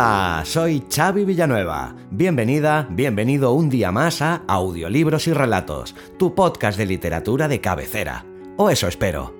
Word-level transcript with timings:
Hola, 0.00 0.44
soy 0.46 0.82
Xavi 0.90 1.26
Villanueva. 1.26 1.94
Bienvenida, 2.10 2.88
bienvenido 2.90 3.52
un 3.52 3.68
día 3.68 3.92
más 3.92 4.22
a 4.22 4.36
Audiolibros 4.48 5.26
y 5.26 5.34
Relatos, 5.34 5.94
tu 6.18 6.34
podcast 6.34 6.78
de 6.78 6.86
literatura 6.86 7.48
de 7.48 7.60
cabecera. 7.60 8.24
O 8.56 8.70
eso 8.70 8.88
espero. 8.88 9.34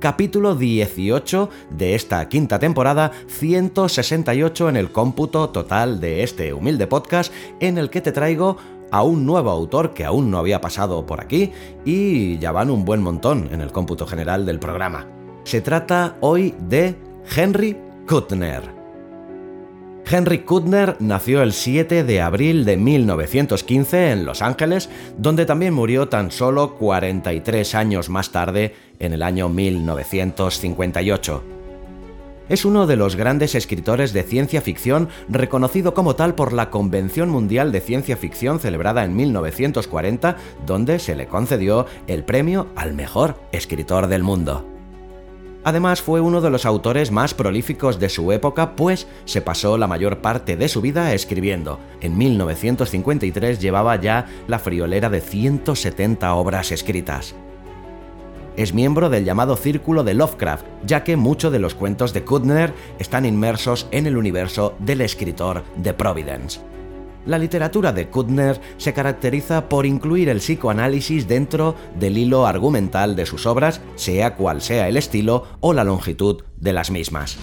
Capítulo 0.00 0.56
18 0.56 1.48
de 1.70 1.94
esta 1.94 2.28
quinta 2.28 2.58
temporada, 2.58 3.12
168 3.28 4.68
en 4.68 4.76
el 4.78 4.90
cómputo 4.90 5.50
total 5.50 6.00
de 6.00 6.24
este 6.24 6.52
humilde 6.52 6.88
podcast 6.88 7.32
en 7.60 7.78
el 7.78 7.88
que 7.88 8.00
te 8.00 8.10
traigo 8.10 8.56
a 8.90 9.04
un 9.04 9.24
nuevo 9.26 9.50
autor 9.50 9.94
que 9.94 10.04
aún 10.04 10.28
no 10.28 10.38
había 10.38 10.60
pasado 10.60 11.06
por 11.06 11.20
aquí 11.20 11.52
y 11.84 12.36
ya 12.38 12.50
van 12.50 12.70
un 12.70 12.84
buen 12.84 13.00
montón 13.00 13.48
en 13.52 13.60
el 13.60 13.70
cómputo 13.70 14.08
general 14.08 14.44
del 14.44 14.58
programa. 14.58 15.06
Se 15.44 15.60
trata 15.60 16.16
hoy 16.20 16.52
de 16.68 16.96
Henry 17.36 17.76
Kuttner. 18.08 18.77
Henry 20.10 20.38
Kuttner 20.38 20.96
nació 21.00 21.42
el 21.42 21.52
7 21.52 22.02
de 22.02 22.22
abril 22.22 22.64
de 22.64 22.78
1915 22.78 24.12
en 24.12 24.24
Los 24.24 24.40
Ángeles, 24.40 24.88
donde 25.18 25.44
también 25.44 25.74
murió 25.74 26.08
tan 26.08 26.30
solo 26.30 26.76
43 26.76 27.74
años 27.74 28.08
más 28.08 28.32
tarde, 28.32 28.74
en 29.00 29.12
el 29.12 29.22
año 29.22 29.50
1958. 29.50 31.44
Es 32.48 32.64
uno 32.64 32.86
de 32.86 32.96
los 32.96 33.16
grandes 33.16 33.54
escritores 33.54 34.14
de 34.14 34.22
ciencia 34.22 34.62
ficción, 34.62 35.10
reconocido 35.28 35.92
como 35.92 36.16
tal 36.16 36.34
por 36.34 36.54
la 36.54 36.70
Convención 36.70 37.28
Mundial 37.28 37.70
de 37.70 37.82
Ciencia 37.82 38.16
Ficción 38.16 38.60
celebrada 38.60 39.04
en 39.04 39.14
1940, 39.14 40.36
donde 40.64 41.00
se 41.00 41.16
le 41.16 41.26
concedió 41.26 41.84
el 42.06 42.24
premio 42.24 42.68
al 42.76 42.94
mejor 42.94 43.38
escritor 43.52 44.06
del 44.06 44.22
mundo. 44.22 44.77
Además 45.68 46.00
fue 46.00 46.22
uno 46.22 46.40
de 46.40 46.48
los 46.48 46.64
autores 46.64 47.10
más 47.10 47.34
prolíficos 47.34 48.00
de 48.00 48.08
su 48.08 48.32
época, 48.32 48.74
pues 48.74 49.06
se 49.26 49.42
pasó 49.42 49.76
la 49.76 49.86
mayor 49.86 50.22
parte 50.22 50.56
de 50.56 50.66
su 50.66 50.80
vida 50.80 51.12
escribiendo. 51.12 51.78
En 52.00 52.16
1953 52.16 53.60
llevaba 53.60 53.94
ya 53.96 54.24
la 54.46 54.60
friolera 54.60 55.10
de 55.10 55.20
170 55.20 56.32
obras 56.32 56.72
escritas. 56.72 57.34
Es 58.56 58.72
miembro 58.72 59.10
del 59.10 59.26
llamado 59.26 59.56
Círculo 59.56 60.04
de 60.04 60.14
Lovecraft, 60.14 60.64
ya 60.86 61.04
que 61.04 61.18
muchos 61.18 61.52
de 61.52 61.58
los 61.58 61.74
cuentos 61.74 62.14
de 62.14 62.24
Kuttner 62.24 62.72
están 62.98 63.26
inmersos 63.26 63.88
en 63.90 64.06
el 64.06 64.16
universo 64.16 64.74
del 64.78 65.02
escritor 65.02 65.64
de 65.76 65.92
Providence. 65.92 66.60
La 67.28 67.38
literatura 67.38 67.92
de 67.92 68.08
Kuttner 68.08 68.58
se 68.78 68.94
caracteriza 68.94 69.68
por 69.68 69.84
incluir 69.84 70.30
el 70.30 70.38
psicoanálisis 70.38 71.28
dentro 71.28 71.74
del 72.00 72.16
hilo 72.16 72.46
argumental 72.46 73.16
de 73.16 73.26
sus 73.26 73.44
obras, 73.44 73.82
sea 73.96 74.34
cual 74.34 74.62
sea 74.62 74.88
el 74.88 74.96
estilo 74.96 75.44
o 75.60 75.74
la 75.74 75.84
longitud 75.84 76.42
de 76.56 76.72
las 76.72 76.90
mismas. 76.90 77.36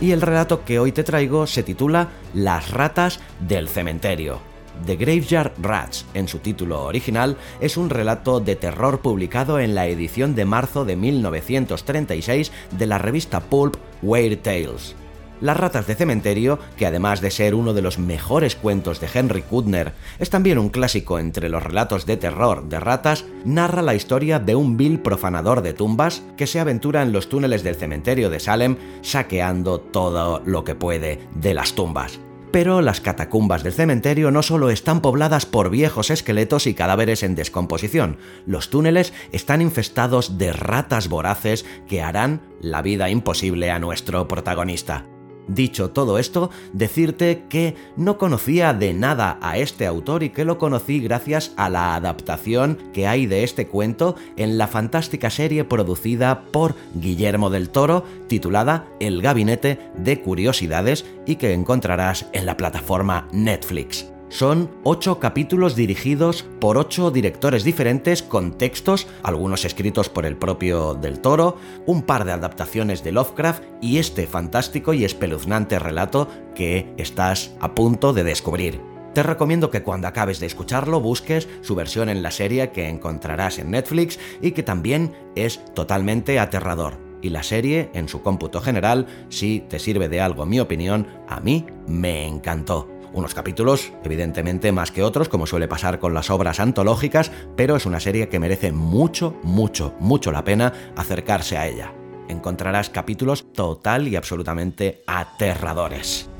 Y 0.00 0.10
el 0.10 0.22
relato 0.22 0.64
que 0.64 0.80
hoy 0.80 0.90
te 0.90 1.04
traigo 1.04 1.46
se 1.46 1.62
titula 1.62 2.08
Las 2.34 2.72
ratas 2.72 3.20
del 3.38 3.68
cementerio. 3.68 4.40
The 4.84 4.96
Graveyard 4.96 5.52
Rats, 5.62 6.04
en 6.14 6.26
su 6.26 6.40
título 6.40 6.82
original, 6.82 7.36
es 7.60 7.76
un 7.76 7.90
relato 7.90 8.40
de 8.40 8.56
terror 8.56 9.02
publicado 9.02 9.60
en 9.60 9.76
la 9.76 9.86
edición 9.86 10.34
de 10.34 10.46
marzo 10.46 10.84
de 10.84 10.96
1936 10.96 12.50
de 12.76 12.86
la 12.88 12.98
revista 12.98 13.38
pulp 13.38 13.76
Weird 14.02 14.38
Tales. 14.38 14.96
Las 15.42 15.56
ratas 15.56 15.88
de 15.88 15.96
cementerio, 15.96 16.60
que 16.76 16.86
además 16.86 17.20
de 17.20 17.32
ser 17.32 17.56
uno 17.56 17.74
de 17.74 17.82
los 17.82 17.98
mejores 17.98 18.54
cuentos 18.54 19.00
de 19.00 19.08
Henry 19.12 19.42
Kuttner, 19.42 19.92
es 20.20 20.30
también 20.30 20.56
un 20.56 20.68
clásico 20.68 21.18
entre 21.18 21.48
los 21.48 21.60
relatos 21.60 22.06
de 22.06 22.16
terror 22.16 22.68
de 22.68 22.78
ratas, 22.78 23.24
narra 23.44 23.82
la 23.82 23.96
historia 23.96 24.38
de 24.38 24.54
un 24.54 24.76
vil 24.76 25.00
profanador 25.00 25.62
de 25.62 25.72
tumbas 25.72 26.22
que 26.36 26.46
se 26.46 26.60
aventura 26.60 27.02
en 27.02 27.10
los 27.10 27.28
túneles 27.28 27.64
del 27.64 27.74
cementerio 27.74 28.30
de 28.30 28.38
Salem 28.38 28.76
saqueando 29.00 29.80
todo 29.80 30.42
lo 30.46 30.62
que 30.62 30.76
puede 30.76 31.18
de 31.34 31.54
las 31.54 31.74
tumbas. 31.74 32.20
Pero 32.52 32.80
las 32.80 33.00
catacumbas 33.00 33.64
del 33.64 33.72
cementerio 33.72 34.30
no 34.30 34.42
solo 34.42 34.70
están 34.70 35.00
pobladas 35.00 35.44
por 35.44 35.70
viejos 35.70 36.10
esqueletos 36.10 36.68
y 36.68 36.74
cadáveres 36.74 37.24
en 37.24 37.34
descomposición, 37.34 38.16
los 38.46 38.70
túneles 38.70 39.12
están 39.32 39.60
infestados 39.60 40.38
de 40.38 40.52
ratas 40.52 41.08
voraces 41.08 41.66
que 41.88 42.00
harán 42.00 42.42
la 42.60 42.80
vida 42.80 43.10
imposible 43.10 43.72
a 43.72 43.80
nuestro 43.80 44.28
protagonista. 44.28 45.04
Dicho 45.48 45.90
todo 45.90 46.18
esto, 46.18 46.50
decirte 46.72 47.44
que 47.48 47.74
no 47.96 48.16
conocía 48.16 48.72
de 48.72 48.94
nada 48.94 49.38
a 49.42 49.58
este 49.58 49.86
autor 49.86 50.22
y 50.22 50.30
que 50.30 50.44
lo 50.44 50.58
conocí 50.58 51.00
gracias 51.00 51.52
a 51.56 51.68
la 51.68 51.94
adaptación 51.94 52.78
que 52.92 53.06
hay 53.06 53.26
de 53.26 53.42
este 53.42 53.66
cuento 53.66 54.14
en 54.36 54.56
la 54.56 54.68
fantástica 54.68 55.30
serie 55.30 55.64
producida 55.64 56.44
por 56.52 56.74
Guillermo 56.94 57.50
del 57.50 57.70
Toro 57.70 58.04
titulada 58.28 58.86
El 59.00 59.20
Gabinete 59.20 59.78
de 59.96 60.20
Curiosidades 60.20 61.04
y 61.26 61.36
que 61.36 61.52
encontrarás 61.52 62.26
en 62.32 62.46
la 62.46 62.56
plataforma 62.56 63.28
Netflix. 63.32 64.11
Son 64.32 64.70
ocho 64.82 65.20
capítulos 65.20 65.76
dirigidos 65.76 66.46
por 66.58 66.78
ocho 66.78 67.10
directores 67.10 67.64
diferentes 67.64 68.22
con 68.22 68.56
textos, 68.56 69.06
algunos 69.22 69.66
escritos 69.66 70.08
por 70.08 70.24
el 70.24 70.38
propio 70.38 70.94
Del 70.94 71.20
Toro, 71.20 71.58
un 71.84 72.00
par 72.00 72.24
de 72.24 72.32
adaptaciones 72.32 73.04
de 73.04 73.12
Lovecraft 73.12 73.62
y 73.82 73.98
este 73.98 74.26
fantástico 74.26 74.94
y 74.94 75.04
espeluznante 75.04 75.78
relato 75.78 76.28
que 76.54 76.94
estás 76.96 77.54
a 77.60 77.74
punto 77.74 78.14
de 78.14 78.24
descubrir. 78.24 78.80
Te 79.12 79.22
recomiendo 79.22 79.68
que 79.68 79.82
cuando 79.82 80.08
acabes 80.08 80.40
de 80.40 80.46
escucharlo 80.46 81.02
busques 81.02 81.46
su 81.60 81.74
versión 81.74 82.08
en 82.08 82.22
la 82.22 82.30
serie 82.30 82.70
que 82.70 82.88
encontrarás 82.88 83.58
en 83.58 83.70
Netflix 83.70 84.18
y 84.40 84.52
que 84.52 84.62
también 84.62 85.12
es 85.36 85.62
totalmente 85.74 86.40
aterrador. 86.40 86.94
Y 87.20 87.28
la 87.28 87.42
serie, 87.42 87.90
en 87.92 88.08
su 88.08 88.22
cómputo 88.22 88.62
general, 88.62 89.06
si 89.28 89.60
te 89.60 89.78
sirve 89.78 90.08
de 90.08 90.22
algo 90.22 90.46
mi 90.46 90.58
opinión, 90.58 91.06
a 91.28 91.38
mí 91.40 91.66
me 91.86 92.26
encantó. 92.26 92.91
Unos 93.14 93.34
capítulos, 93.34 93.92
evidentemente, 94.04 94.72
más 94.72 94.90
que 94.90 95.02
otros, 95.02 95.28
como 95.28 95.46
suele 95.46 95.68
pasar 95.68 95.98
con 95.98 96.14
las 96.14 96.30
obras 96.30 96.60
antológicas, 96.60 97.30
pero 97.56 97.76
es 97.76 97.84
una 97.84 98.00
serie 98.00 98.30
que 98.30 98.38
merece 98.38 98.72
mucho, 98.72 99.36
mucho, 99.42 99.94
mucho 100.00 100.32
la 100.32 100.44
pena 100.44 100.72
acercarse 100.96 101.58
a 101.58 101.66
ella. 101.66 101.92
Encontrarás 102.28 102.88
capítulos 102.88 103.52
total 103.52 104.08
y 104.08 104.16
absolutamente 104.16 105.02
aterradores. 105.06 106.30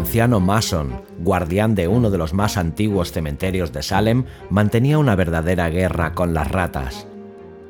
Anciano 0.00 0.40
Mason, 0.40 1.02
guardián 1.18 1.74
de 1.74 1.86
uno 1.86 2.08
de 2.08 2.16
los 2.16 2.32
más 2.32 2.56
antiguos 2.56 3.12
cementerios 3.12 3.70
de 3.70 3.82
Salem, 3.82 4.24
mantenía 4.48 4.96
una 4.96 5.14
verdadera 5.14 5.68
guerra 5.68 6.14
con 6.14 6.32
las 6.32 6.50
ratas. 6.50 7.06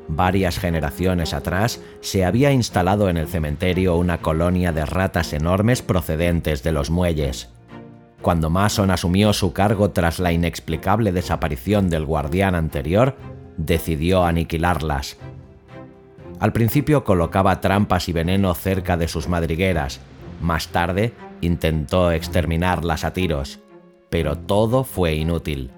Varias 0.06 0.60
generaciones 0.60 1.34
atrás 1.34 1.82
se 2.00 2.24
había 2.24 2.52
instalado 2.52 3.08
en 3.08 3.16
el 3.16 3.26
cementerio 3.26 3.96
una 3.96 4.18
colonia 4.18 4.70
de 4.70 4.86
ratas 4.86 5.32
enormes 5.32 5.82
procedentes 5.82 6.62
de 6.62 6.70
los 6.70 6.88
muelles. 6.88 7.48
Cuando 8.22 8.48
Mason 8.48 8.92
asumió 8.92 9.32
su 9.32 9.52
cargo 9.52 9.90
tras 9.90 10.20
la 10.20 10.30
inexplicable 10.30 11.10
desaparición 11.10 11.90
del 11.90 12.06
guardián 12.06 12.54
anterior, 12.54 13.16
decidió 13.56 14.24
aniquilarlas. 14.24 15.16
Al 16.38 16.52
principio 16.52 17.02
colocaba 17.02 17.60
trampas 17.60 18.08
y 18.08 18.12
veneno 18.12 18.54
cerca 18.54 18.96
de 18.96 19.08
sus 19.08 19.26
madrigueras, 19.26 20.00
más 20.40 20.68
tarde 20.68 21.12
intentó 21.40 22.12
exterminarlas 22.12 23.04
a 23.04 23.12
tiros, 23.12 23.60
pero 24.10 24.36
todo 24.36 24.84
fue 24.84 25.14
inútil. 25.14 25.70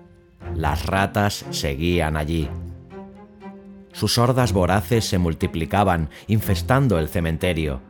Las 0.54 0.86
ratas 0.86 1.44
seguían 1.50 2.16
allí. 2.16 2.48
Sus 3.92 4.18
hordas 4.18 4.52
voraces 4.52 5.04
se 5.04 5.18
multiplicaban, 5.18 6.08
infestando 6.26 6.98
el 6.98 7.08
cementerio. 7.08 7.80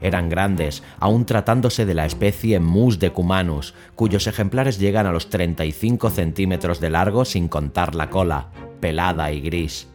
Eran 0.00 0.28
grandes, 0.28 0.82
aún 0.98 1.24
tratándose 1.24 1.86
de 1.86 1.94
la 1.94 2.04
especie 2.04 2.60
Mus 2.60 2.98
decumanus, 2.98 3.74
cuyos 3.94 4.26
ejemplares 4.26 4.78
llegan 4.78 5.06
a 5.06 5.12
los 5.12 5.30
35 5.30 6.10
centímetros 6.10 6.80
de 6.80 6.90
largo 6.90 7.24
sin 7.24 7.48
contar 7.48 7.94
la 7.94 8.10
cola, 8.10 8.48
pelada 8.80 9.32
y 9.32 9.40
gris. 9.40 9.88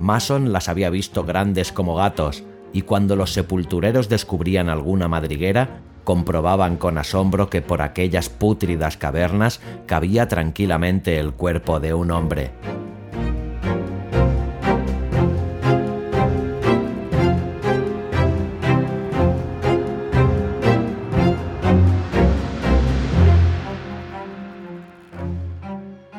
Mason 0.00 0.52
las 0.52 0.68
había 0.68 0.90
visto 0.90 1.24
grandes 1.24 1.70
como 1.70 1.94
gatos, 1.94 2.42
y 2.72 2.82
cuando 2.82 3.14
los 3.14 3.32
sepultureros 3.32 4.08
descubrían 4.08 4.68
alguna 4.68 5.06
madriguera, 5.06 5.80
comprobaban 6.04 6.76
con 6.76 6.98
asombro 6.98 7.50
que 7.50 7.62
por 7.62 7.82
aquellas 7.82 8.28
pútridas 8.28 8.96
cavernas 8.96 9.60
cabía 9.86 10.28
tranquilamente 10.28 11.18
el 11.18 11.32
cuerpo 11.32 11.80
de 11.80 11.94
un 11.94 12.10
hombre. 12.10 12.52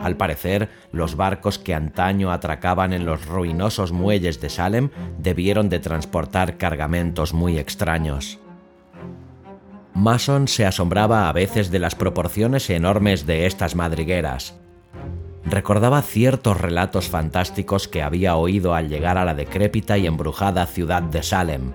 Al 0.05 0.17
parecer, 0.17 0.69
los 0.91 1.15
barcos 1.15 1.57
que 1.57 1.73
antaño 1.73 2.31
atracaban 2.31 2.93
en 2.93 3.05
los 3.05 3.25
ruinosos 3.25 3.91
muelles 3.91 4.39
de 4.39 4.51
Salem 4.51 4.89
debieron 5.17 5.67
de 5.67 5.79
transportar 5.79 6.57
cargamentos 6.57 7.33
muy 7.33 7.57
extraños. 7.57 8.39
Mason 9.95 10.49
se 10.49 10.65
asombraba 10.65 11.29
a 11.29 11.31
veces 11.31 11.71
de 11.71 11.79
las 11.79 11.95
proporciones 11.95 12.69
enormes 12.69 13.25
de 13.25 13.45
estas 13.45 13.75
madrigueras. 13.75 14.53
Recordaba 15.45 16.01
ciertos 16.01 16.59
relatos 16.59 17.07
fantásticos 17.07 17.87
que 17.87 18.03
había 18.03 18.35
oído 18.35 18.75
al 18.75 18.89
llegar 18.89 19.17
a 19.17 19.23
la 19.23 19.33
decrépita 19.33 19.97
y 19.97 20.05
embrujada 20.05 20.65
ciudad 20.65 21.01
de 21.01 21.23
Salem. 21.23 21.71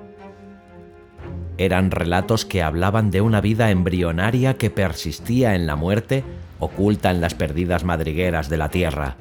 Eran 1.56 1.90
relatos 1.90 2.44
que 2.44 2.62
hablaban 2.62 3.10
de 3.10 3.22
una 3.22 3.40
vida 3.40 3.70
embrionaria 3.70 4.58
que 4.58 4.68
persistía 4.68 5.54
en 5.54 5.66
la 5.66 5.76
muerte, 5.76 6.22
oculta 6.58 7.10
en 7.10 7.22
las 7.22 7.34
perdidas 7.34 7.84
madrigueras 7.84 8.50
de 8.50 8.58
la 8.58 8.68
tierra. 8.68 9.16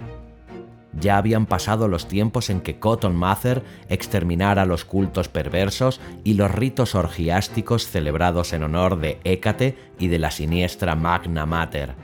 Ya 0.99 1.17
habían 1.17 1.45
pasado 1.45 1.87
los 1.87 2.07
tiempos 2.07 2.49
en 2.49 2.61
que 2.61 2.79
Cotton 2.79 3.15
Mather 3.15 3.63
exterminara 3.87 4.65
los 4.65 4.85
cultos 4.85 5.29
perversos 5.29 6.01
y 6.23 6.33
los 6.33 6.51
ritos 6.51 6.95
orgiásticos 6.95 7.87
celebrados 7.87 8.53
en 8.53 8.63
honor 8.63 8.99
de 8.99 9.19
Hécate 9.23 9.77
y 9.97 10.07
de 10.07 10.19
la 10.19 10.31
siniestra 10.31 10.95
Magna 10.95 11.45
Mater. 11.45 11.95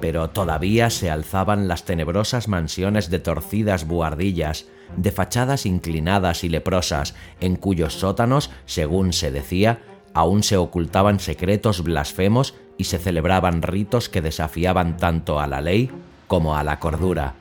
Pero 0.00 0.30
todavía 0.30 0.90
se 0.90 1.10
alzaban 1.10 1.66
las 1.66 1.84
tenebrosas 1.84 2.46
mansiones 2.46 3.10
de 3.10 3.18
torcidas 3.18 3.86
buhardillas, 3.86 4.66
de 4.96 5.10
fachadas 5.10 5.66
inclinadas 5.66 6.44
y 6.44 6.48
leprosas, 6.48 7.14
en 7.40 7.56
cuyos 7.56 7.94
sótanos, 7.94 8.50
según 8.64 9.12
se 9.12 9.30
decía, 9.30 9.80
aún 10.14 10.42
se 10.42 10.56
ocultaban 10.56 11.20
secretos 11.20 11.82
blasfemos 11.82 12.54
y 12.76 12.84
se 12.84 12.98
celebraban 12.98 13.62
ritos 13.62 14.08
que 14.08 14.22
desafiaban 14.22 14.96
tanto 14.96 15.40
a 15.40 15.46
la 15.46 15.60
ley 15.60 15.90
como 16.28 16.56
a 16.56 16.62
la 16.62 16.78
cordura. 16.78 17.34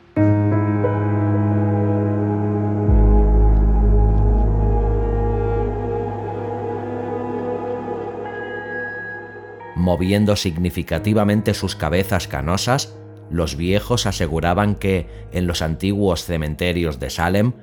Moviendo 9.78 10.36
significativamente 10.36 11.54
sus 11.54 11.76
cabezas 11.76 12.28
canosas, 12.28 12.98
los 13.30 13.56
viejos 13.56 14.08
aseguraban 14.08 14.74
que, 14.74 15.08
en 15.32 15.46
los 15.46 15.62
antiguos 15.62 16.26
cementerios 16.26 17.00
de 17.00 17.12
Salem, 17.12 17.54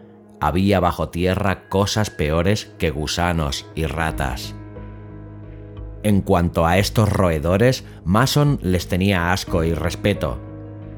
había 0.40 0.78
bajo 0.78 1.08
tierra 1.08 1.68
cosas 1.68 2.10
peores 2.10 2.72
que 2.78 2.92
gusanos 2.92 3.66
y 3.74 3.86
ratas. 3.86 4.54
En 6.04 6.20
cuanto 6.20 6.66
a 6.66 6.78
estos 6.78 7.08
roedores, 7.08 7.84
Mason 8.04 8.60
les 8.62 8.86
tenía 8.86 9.32
asco 9.32 9.64
y 9.64 9.74
respeto. 9.74 10.38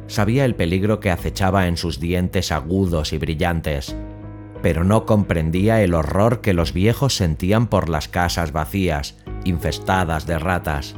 Sabía 0.08 0.44
el 0.44 0.54
peligro 0.54 1.00
que 1.00 1.10
acechaba 1.10 1.66
en 1.66 1.78
sus 1.78 1.98
dientes 1.98 2.52
agudos 2.52 3.14
y 3.14 3.19
brillantes, 3.19 3.96
pero 4.60 4.84
no 4.84 5.06
comprendía 5.06 5.82
el 5.82 5.94
horror 5.94 6.42
que 6.42 6.52
los 6.52 6.74
viejos 6.74 7.17
sentían 7.17 7.69
por 7.69 7.88
las 7.88 8.06
casas 8.06 8.52
vacías, 8.52 9.17
infestadas 9.44 10.26
de 10.26 10.38
ratas 10.38 10.96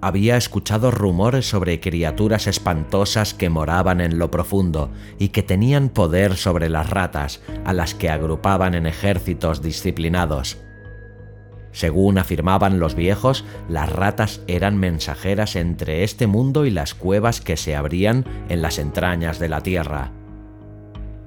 había 0.00 0.36
escuchado 0.36 0.90
rumores 0.90 1.48
sobre 1.48 1.80
criaturas 1.80 2.46
espantosas 2.46 3.34
que 3.34 3.50
moraban 3.50 4.00
en 4.00 4.18
lo 4.18 4.30
profundo 4.30 4.90
y 5.18 5.28
que 5.28 5.42
tenían 5.42 5.90
poder 5.90 6.36
sobre 6.36 6.68
las 6.68 6.88
ratas, 6.88 7.40
a 7.64 7.72
las 7.72 7.94
que 7.94 8.08
agrupaban 8.08 8.74
en 8.74 8.86
ejércitos 8.86 9.62
disciplinados. 9.62 10.58
Según 11.72 12.18
afirmaban 12.18 12.80
los 12.80 12.94
viejos, 12.94 13.44
las 13.68 13.90
ratas 13.92 14.40
eran 14.48 14.76
mensajeras 14.76 15.54
entre 15.54 16.02
este 16.02 16.26
mundo 16.26 16.66
y 16.66 16.70
las 16.70 16.94
cuevas 16.94 17.40
que 17.40 17.56
se 17.56 17.76
abrían 17.76 18.24
en 18.48 18.62
las 18.62 18.78
entrañas 18.78 19.38
de 19.38 19.48
la 19.48 19.62
tierra. 19.62 20.12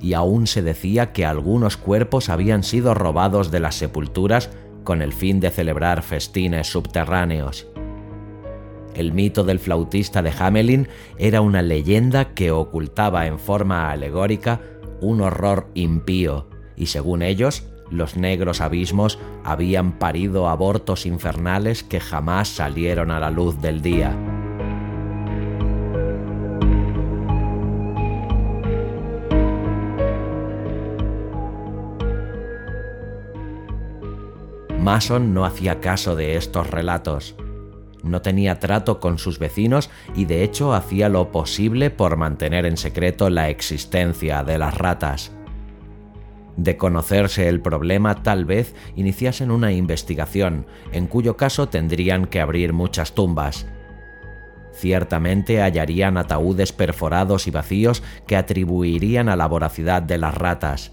Y 0.02 0.16
aún 0.16 0.48
se 0.48 0.62
decía 0.62 1.14
que 1.14 1.26
algunos 1.26 1.78
cuerpos 1.78 2.28
habían 2.28 2.64
sido 2.64 2.94
robados 2.94 3.52
de 3.52 3.62
las 3.62 3.76
sepulturas 3.76 4.50
con 4.84 5.02
el 5.02 5.14
fin 5.14 5.40
de 5.40 5.50
celebrar 5.50 6.02
festines 6.02 6.68
subterráneos. 6.68 7.68
El 8.96 9.12
mito 9.12 9.44
del 9.44 9.60
flautista 9.60 10.22
de 10.22 10.32
Hamelin 10.38 10.88
era 11.18 11.42
una 11.42 11.62
leyenda 11.62 12.34
que 12.34 12.52
ocultaba 12.52 13.26
en 13.26 13.40
forma 13.40 13.90
alegórica 13.90 14.62
un 15.02 15.22
horror 15.22 15.68
impío, 15.74 16.48
y 16.76 16.88
según 16.88 17.24
ellos, 17.24 17.64
los 17.90 18.16
negros 18.16 18.62
abismos 18.62 19.20
habían 19.44 19.94
parido 19.94 20.48
abortos 20.48 21.06
infernales 21.06 21.84
que 21.84 22.00
jamás 22.00 22.48
salieron 22.48 23.12
a 23.12 23.20
la 23.20 23.32
luz 23.32 23.60
del 23.62 23.82
día. 23.82 24.16
Mason 34.80 35.34
no 35.34 35.46
hacía 35.46 35.80
caso 35.80 36.16
de 36.16 36.36
estos 36.36 36.70
relatos 36.70 37.36
no 38.04 38.22
tenía 38.22 38.60
trato 38.60 39.00
con 39.00 39.18
sus 39.18 39.40
vecinos 39.40 39.90
y 40.14 40.26
de 40.26 40.44
hecho 40.44 40.74
hacía 40.74 41.10
lo 41.10 41.32
posible 41.32 41.90
por 41.90 42.18
mantener 42.18 42.66
en 42.66 42.78
secreto 42.78 43.30
la 43.30 43.50
existencia 43.50 44.44
de 44.44 44.58
las 44.58 44.78
ratas. 44.78 45.32
De 46.58 46.78
conocerse 46.78 47.48
el 47.48 47.62
problema, 47.62 48.22
tal 48.22 48.46
vez 48.46 48.76
iniciasen 48.96 49.50
una 49.50 49.72
investigación, 49.72 50.68
en 50.92 51.08
cuyo 51.08 51.36
caso 51.36 51.68
tendrían 51.70 52.28
que 52.28 52.42
abrir 52.42 52.74
muchas 52.74 53.16
tumbas. 53.16 53.66
Ciertamente 54.74 55.62
hallarían 55.62 56.18
ataúdes 56.18 56.72
perforados 56.72 57.48
y 57.48 57.52
vacíos 57.52 58.04
que 58.28 58.36
atribuirían 58.36 59.30
a 59.30 59.36
la 59.36 59.48
voracidad 59.48 60.04
de 60.04 60.18
las 60.18 60.36
ratas, 60.36 60.92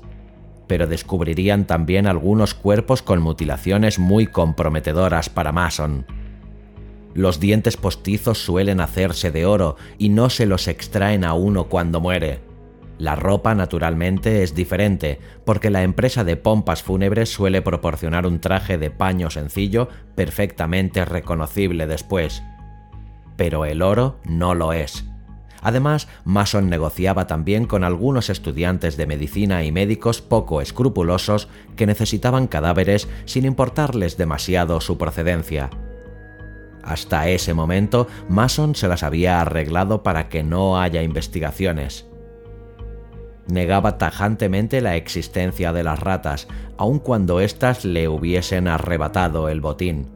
pero 0.66 0.86
descubrirían 0.86 1.66
también 1.66 2.06
algunos 2.06 2.54
cuerpos 2.54 3.02
con 3.02 3.20
mutilaciones 3.20 3.98
muy 3.98 4.26
comprometedoras 4.26 5.28
para 5.28 5.52
Mason 5.52 6.06
Los 7.14 7.40
dientes 7.40 7.76
postizos 7.76 8.44
suelen 8.44 8.80
hacerse 8.80 9.30
de 9.30 9.44
oro 9.46 9.76
y 9.98 10.10
no 10.10 10.30
se 10.30 10.46
los 10.46 10.68
extraen 10.68 11.24
a 11.24 11.34
uno 11.34 11.64
cuando 11.68 12.00
muere. 12.00 12.40
La 12.98 13.16
ropa, 13.16 13.54
naturalmente, 13.54 14.42
es 14.42 14.54
diferente, 14.54 15.18
porque 15.44 15.70
la 15.70 15.82
empresa 15.82 16.22
de 16.22 16.36
pompas 16.36 16.82
fúnebres 16.82 17.32
suele 17.32 17.62
proporcionar 17.62 18.26
un 18.26 18.40
traje 18.40 18.76
de 18.76 18.90
paño 18.90 19.30
sencillo 19.30 19.88
perfectamente 20.14 21.04
reconocible 21.06 21.86
después. 21.86 22.42
Pero 23.36 23.64
el 23.64 23.80
oro 23.80 24.20
no 24.24 24.54
lo 24.54 24.74
es. 24.74 25.06
Además, 25.62 26.08
Mason 26.24 26.68
negociaba 26.68 27.26
también 27.26 27.66
con 27.66 27.84
algunos 27.84 28.30
estudiantes 28.30 28.96
de 28.98 29.06
medicina 29.06 29.64
y 29.64 29.72
médicos 29.72 30.20
poco 30.20 30.60
escrupulosos 30.60 31.48
que 31.76 31.86
necesitaban 31.86 32.46
cadáveres 32.46 33.08
sin 33.24 33.46
importarles 33.46 34.16
demasiado 34.16 34.80
su 34.80 34.98
procedencia. 34.98 35.70
Hasta 36.82 37.28
ese 37.28 37.54
momento, 37.54 38.06
Mason 38.28 38.74
se 38.74 38.88
las 38.88 39.02
había 39.02 39.40
arreglado 39.40 40.02
para 40.02 40.28
que 40.28 40.42
no 40.42 40.80
haya 40.80 41.02
investigaciones 41.02 42.10
negaba 43.50 43.98
tajantemente 43.98 44.80
la 44.80 44.96
existencia 44.96 45.72
de 45.72 45.82
las 45.82 46.00
ratas, 46.00 46.48
aun 46.76 46.98
cuando 46.98 47.40
éstas 47.40 47.84
le 47.84 48.08
hubiesen 48.08 48.68
arrebatado 48.68 49.48
el 49.48 49.60
botín. 49.60 50.08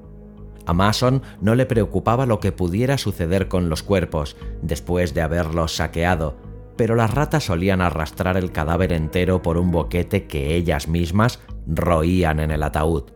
A 0.67 0.73
Mason 0.73 1.23
no 1.41 1.55
le 1.55 1.67
preocupaba 1.67 2.25
lo 2.25 2.41
que 2.41 2.53
pudiera 2.53 2.97
suceder 2.97 3.49
con 3.49 3.69
los 3.69 3.83
cuerpos 3.83 4.37
después 4.63 5.13
de 5.13 5.21
haberlos 5.21 5.77
saqueado, 5.77 6.37
pero 6.77 6.95
las 6.95 7.13
ratas 7.13 7.45
solían 7.45 7.83
arrastrar 7.83 8.37
el 8.37 8.51
cadáver 8.51 8.93
entero 8.93 9.43
por 9.43 9.59
un 9.59 9.71
boquete 9.71 10.27
que 10.27 10.55
ellas 10.55 10.89
mismas 10.89 11.41
roían 11.67 12.41
en 12.41 12.51
el 12.51 12.63
ataúd. 12.63 13.14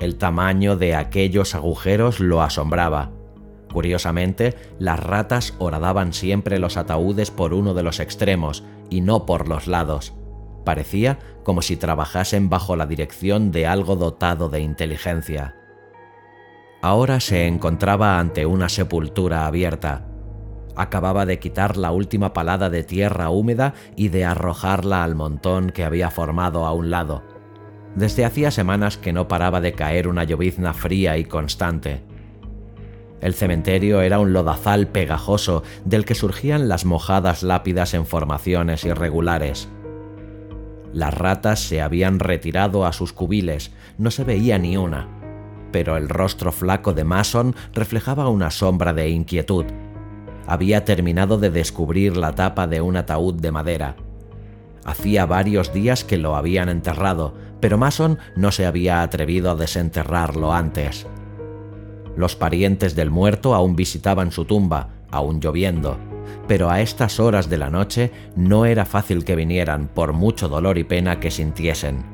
El 0.00 0.16
tamaño 0.16 0.76
de 0.76 0.94
aquellos 0.94 1.54
agujeros 1.54 2.20
lo 2.20 2.42
asombraba. 2.42 3.12
Curiosamente, 3.72 4.54
las 4.78 5.00
ratas 5.00 5.54
horadaban 5.58 6.12
siempre 6.12 6.58
los 6.58 6.76
ataúdes 6.76 7.30
por 7.30 7.54
uno 7.54 7.74
de 7.74 7.82
los 7.82 8.00
extremos, 8.00 8.62
y 8.90 9.00
no 9.00 9.26
por 9.26 9.48
los 9.48 9.66
lados. 9.66 10.14
Parecía 10.64 11.18
como 11.44 11.62
si 11.62 11.76
trabajasen 11.76 12.48
bajo 12.48 12.76
la 12.76 12.86
dirección 12.86 13.52
de 13.52 13.66
algo 13.66 13.96
dotado 13.96 14.48
de 14.48 14.60
inteligencia. 14.60 15.54
Ahora 16.82 17.20
se 17.20 17.46
encontraba 17.46 18.18
ante 18.18 18.46
una 18.46 18.68
sepultura 18.68 19.46
abierta. 19.46 20.06
Acababa 20.76 21.24
de 21.24 21.38
quitar 21.38 21.76
la 21.76 21.90
última 21.90 22.32
palada 22.32 22.68
de 22.68 22.84
tierra 22.84 23.30
húmeda 23.30 23.74
y 23.96 24.08
de 24.08 24.24
arrojarla 24.24 25.02
al 25.02 25.14
montón 25.14 25.70
que 25.70 25.84
había 25.84 26.10
formado 26.10 26.66
a 26.66 26.72
un 26.72 26.90
lado. 26.90 27.22
Desde 27.96 28.26
hacía 28.26 28.50
semanas 28.50 28.98
que 28.98 29.14
no 29.14 29.26
paraba 29.26 29.62
de 29.62 29.72
caer 29.72 30.06
una 30.06 30.24
llovizna 30.24 30.74
fría 30.74 31.16
y 31.16 31.24
constante. 31.24 32.02
El 33.22 33.32
cementerio 33.32 34.02
era 34.02 34.18
un 34.18 34.34
lodazal 34.34 34.88
pegajoso 34.88 35.62
del 35.86 36.04
que 36.04 36.14
surgían 36.14 36.68
las 36.68 36.84
mojadas 36.84 37.42
lápidas 37.42 37.94
en 37.94 38.04
formaciones 38.04 38.84
irregulares. 38.84 39.70
Las 40.92 41.14
ratas 41.14 41.60
se 41.60 41.80
habían 41.80 42.20
retirado 42.20 42.84
a 42.84 42.92
sus 42.92 43.14
cubiles, 43.14 43.72
no 43.96 44.10
se 44.10 44.24
veía 44.24 44.58
ni 44.58 44.76
una, 44.76 45.08
pero 45.72 45.96
el 45.96 46.10
rostro 46.10 46.52
flaco 46.52 46.92
de 46.92 47.04
Mason 47.04 47.54
reflejaba 47.72 48.28
una 48.28 48.50
sombra 48.50 48.92
de 48.92 49.08
inquietud. 49.08 49.64
Había 50.46 50.84
terminado 50.84 51.38
de 51.38 51.50
descubrir 51.50 52.18
la 52.18 52.34
tapa 52.34 52.66
de 52.66 52.82
un 52.82 52.96
ataúd 52.96 53.34
de 53.34 53.52
madera. 53.52 53.96
Hacía 54.84 55.26
varios 55.26 55.72
días 55.72 56.04
que 56.04 56.16
lo 56.16 56.36
habían 56.36 56.68
enterrado, 56.68 57.34
pero 57.60 57.78
Mason 57.78 58.18
no 58.36 58.52
se 58.52 58.66
había 58.66 59.02
atrevido 59.02 59.50
a 59.50 59.56
desenterrarlo 59.56 60.52
antes. 60.52 61.06
Los 62.16 62.36
parientes 62.36 62.94
del 62.94 63.10
muerto 63.10 63.54
aún 63.54 63.76
visitaban 63.76 64.32
su 64.32 64.44
tumba, 64.44 64.90
aún 65.10 65.40
lloviendo, 65.40 65.98
pero 66.48 66.70
a 66.70 66.80
estas 66.80 67.20
horas 67.20 67.50
de 67.50 67.58
la 67.58 67.70
noche 67.70 68.12
no 68.36 68.64
era 68.64 68.84
fácil 68.84 69.24
que 69.24 69.36
vinieran 69.36 69.88
por 69.88 70.12
mucho 70.12 70.48
dolor 70.48 70.78
y 70.78 70.84
pena 70.84 71.20
que 71.20 71.30
sintiesen. 71.30 72.04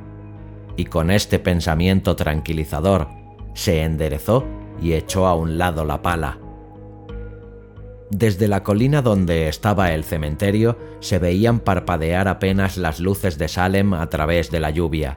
Y 0.76 0.86
con 0.86 1.10
este 1.10 1.38
pensamiento 1.38 2.16
tranquilizador, 2.16 3.08
se 3.54 3.82
enderezó 3.82 4.44
y 4.80 4.94
echó 4.94 5.26
a 5.26 5.34
un 5.34 5.58
lado 5.58 5.84
la 5.84 6.02
pala. 6.02 6.38
Desde 8.10 8.48
la 8.48 8.62
colina 8.62 9.00
donde 9.00 9.48
estaba 9.48 9.92
el 9.92 10.04
cementerio 10.04 10.78
se 11.00 11.18
veían 11.18 11.60
parpadear 11.60 12.28
apenas 12.28 12.76
las 12.76 13.00
luces 13.00 13.38
de 13.38 13.48
Salem 13.48 13.94
a 13.94 14.08
través 14.10 14.50
de 14.50 14.60
la 14.60 14.70
lluvia. 14.70 15.16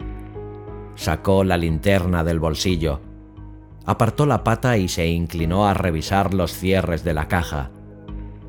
Sacó 0.96 1.44
la 1.44 1.58
linterna 1.58 2.24
del 2.24 2.40
bolsillo, 2.40 3.02
apartó 3.86 4.26
la 4.26 4.44
pata 4.44 4.78
y 4.78 4.88
se 4.88 5.08
inclinó 5.08 5.68
a 5.68 5.74
revisar 5.74 6.34
los 6.34 6.54
cierres 6.54 7.04
de 7.04 7.14
la 7.14 7.28
caja. 7.28 7.72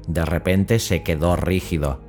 De 0.06 0.24
repente 0.24 0.78
se 0.78 1.02
quedó 1.02 1.36
rígido. 1.36 2.00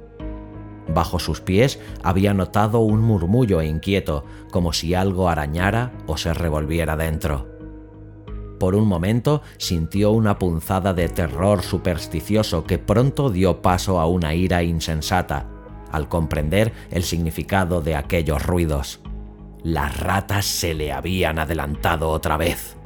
Bajo 0.94 1.20
sus 1.20 1.42
pies 1.42 1.80
había 2.04 2.34
notado 2.34 2.80
un 2.80 3.02
murmullo 3.02 3.62
inquieto, 3.62 4.24
como 4.52 4.72
si 4.72 4.94
algo 4.94 5.28
arañara 5.28 5.92
o 6.06 6.18
se 6.18 6.34
revolviera 6.34 6.96
dentro. 6.96 7.48
Por 8.60 8.74
un 8.74 8.88
momento 8.88 9.42
sintió 9.58 10.12
una 10.12 10.40
punzada 10.40 10.94
de 10.94 11.10
terror 11.10 11.62
supersticioso 11.62 12.64
que 12.64 12.80
pronto 12.80 13.30
dio 13.30 13.62
paso 13.62 14.00
a 14.00 14.08
una 14.08 14.34
ira 14.34 14.64
insensata, 14.64 15.50
al 15.92 16.08
comprender 16.08 16.74
el 16.90 17.04
significado 17.04 17.82
de 17.82 17.96
aquellos 17.96 18.44
ruidos. 18.46 19.02
Las 19.64 20.00
ratas 20.00 20.46
se 20.46 20.74
le 20.74 20.94
habían 20.94 21.40
adelantado 21.40 22.10
otra 22.10 22.38
vez. 22.38 22.78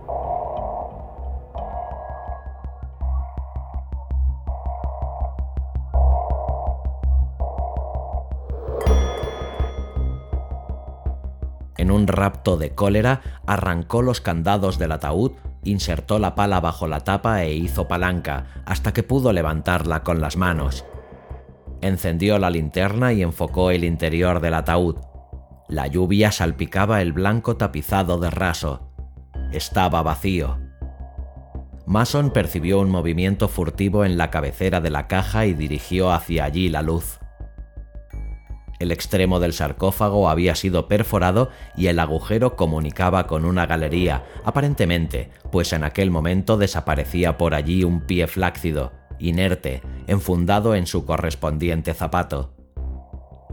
En 11.77 11.89
un 11.89 12.05
rapto 12.05 12.57
de 12.57 12.75
cólera, 12.75 13.21
arrancó 13.47 14.03
los 14.03 14.21
candados 14.21 14.77
del 14.77 14.91
ataúd, 14.91 15.31
insertó 15.63 16.19
la 16.19 16.35
pala 16.35 16.59
bajo 16.59 16.87
la 16.87 16.99
tapa 16.99 17.43
e 17.43 17.55
hizo 17.55 17.87
palanca, 17.87 18.45
hasta 18.65 18.93
que 18.93 19.01
pudo 19.01 19.33
levantarla 19.33 20.03
con 20.03 20.21
las 20.21 20.37
manos. 20.37 20.85
Encendió 21.81 22.37
la 22.37 22.51
linterna 22.51 23.13
y 23.13 23.23
enfocó 23.23 23.71
el 23.71 23.83
interior 23.83 24.41
del 24.41 24.53
ataúd. 24.53 24.97
La 25.71 25.87
lluvia 25.87 26.33
salpicaba 26.33 27.01
el 27.01 27.13
blanco 27.13 27.55
tapizado 27.55 28.19
de 28.19 28.29
raso. 28.29 28.91
Estaba 29.53 30.03
vacío. 30.03 30.59
Mason 31.85 32.31
percibió 32.31 32.81
un 32.81 32.89
movimiento 32.89 33.47
furtivo 33.47 34.03
en 34.03 34.17
la 34.17 34.29
cabecera 34.31 34.81
de 34.81 34.89
la 34.89 35.07
caja 35.07 35.45
y 35.45 35.53
dirigió 35.53 36.11
hacia 36.11 36.43
allí 36.43 36.67
la 36.67 36.81
luz. 36.81 37.19
El 38.79 38.91
extremo 38.91 39.39
del 39.39 39.53
sarcófago 39.53 40.29
había 40.29 40.55
sido 40.55 40.89
perforado 40.89 41.51
y 41.77 41.87
el 41.87 41.99
agujero 41.99 42.57
comunicaba 42.57 43.25
con 43.25 43.45
una 43.45 43.65
galería, 43.65 44.25
aparentemente, 44.43 45.29
pues 45.53 45.71
en 45.71 45.85
aquel 45.85 46.11
momento 46.11 46.57
desaparecía 46.57 47.37
por 47.37 47.53
allí 47.53 47.85
un 47.85 48.01
pie 48.01 48.27
flácido, 48.27 48.91
inerte, 49.19 49.81
enfundado 50.07 50.75
en 50.75 50.85
su 50.85 51.05
correspondiente 51.05 51.93
zapato. 51.93 52.60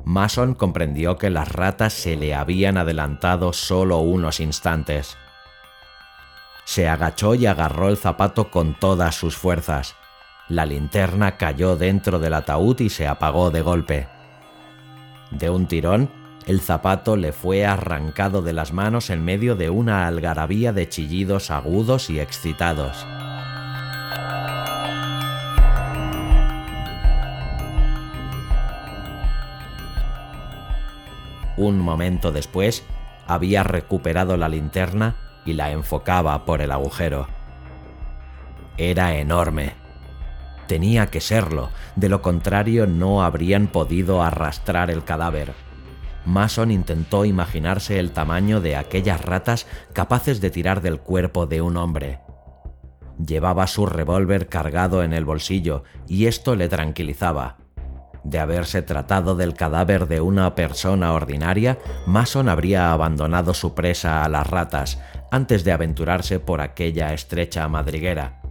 Mason 0.05 0.55
comprendió 0.55 1.17
que 1.17 1.31
las 1.31 1.51
ratas 1.51 1.93
se 1.93 2.17
le 2.17 2.35
habían 2.35 2.77
adelantado 2.79 3.53
solo 3.53 3.99
unos 3.99 4.41
instantes. 4.41 5.17
Se 6.65 6.89
agachó 6.89 7.35
y 7.35 7.47
agarró 7.47 7.89
el 7.89 7.97
zapato 7.97 8.51
con 8.51 8.75
todas 8.79 9.15
sus 9.15 9.37
fuerzas. 9.37 9.97
La 10.49 10.67
linterna 10.67 11.37
cayó 11.37 11.77
dentro 11.77 12.19
del 12.19 12.35
ataúd 12.35 12.81
y 12.81 12.91
se 12.91 13.07
apagó 13.07 13.51
de 13.51 13.63
golpe. 13.63 14.09
De 15.31 15.51
un 15.51 15.67
tirón, 15.67 16.11
el 16.47 16.61
zapato 16.61 17.17
le 17.17 17.33
fue 17.33 17.67
arrancado 17.67 18.41
de 18.41 18.55
las 18.55 18.73
manos 18.73 19.11
en 19.11 19.25
medio 19.25 19.57
de 19.57 19.69
una 19.69 20.07
algarabía 20.07 20.73
de 20.73 20.89
chillidos 20.89 21.51
agudos 21.51 22.09
y 22.09 22.21
excitados. 22.21 23.07
Un 31.59 31.79
momento 31.79 32.33
después, 32.33 32.85
había 33.27 33.65
recuperado 33.65 34.39
la 34.39 34.49
linterna 34.49 35.17
y 35.45 35.53
la 35.53 35.73
enfocaba 35.73 36.47
por 36.47 36.63
el 36.63 36.73
agujero. 36.73 37.29
Era 38.79 39.17
enorme 39.17 39.75
Tenía 40.69 41.07
que 41.07 41.23
serlo, 41.23 41.71
de 41.97 42.11
lo 42.11 42.21
contrario 42.21 42.87
no 42.87 43.23
habrían 43.23 43.69
podido 43.69 44.23
arrastrar 44.23 44.91
el 44.91 45.03
cadáver. 45.03 45.55
Mason 46.27 46.71
intentó 46.71 47.25
imaginarse 47.25 47.99
el 47.99 48.13
tamaño 48.13 48.61
de 48.61 48.77
aquellas 48.77 49.25
ratas 49.25 49.67
capaces 49.95 50.43
de 50.43 50.51
tirar 50.51 50.83
del 50.83 51.01
cuerpo 51.01 51.47
de 51.47 51.63
un 51.63 51.79
hombre. 51.79 52.21
Llevaba 53.19 53.67
su 53.67 53.87
revólver 53.87 54.49
cargado 54.49 55.03
en 55.03 55.15
el 55.15 55.25
bolsillo 55.25 55.85
y 56.07 56.27
esto 56.27 56.55
le 56.55 56.69
tranquilizaba. 56.69 57.57
De 58.29 58.39
haberse 58.39 58.83
tratado 58.83 59.37
del 59.37 59.55
cadáver 59.55 60.07
de 60.07 60.21
una 60.21 60.55
persona 60.55 61.15
ordinaria, 61.15 61.79
Mason 62.07 62.51
habría 62.51 62.93
abandonado 62.93 63.55
su 63.55 63.75
presa 63.75 64.23
a 64.23 64.29
las 64.29 64.47
ratas 64.47 65.01
antes 65.31 65.65
de 65.65 65.73
aventurarse 65.73 66.39
por 66.39 66.61
aquella 66.61 67.15
estrecha 67.15 67.67
madriguera 67.69 68.43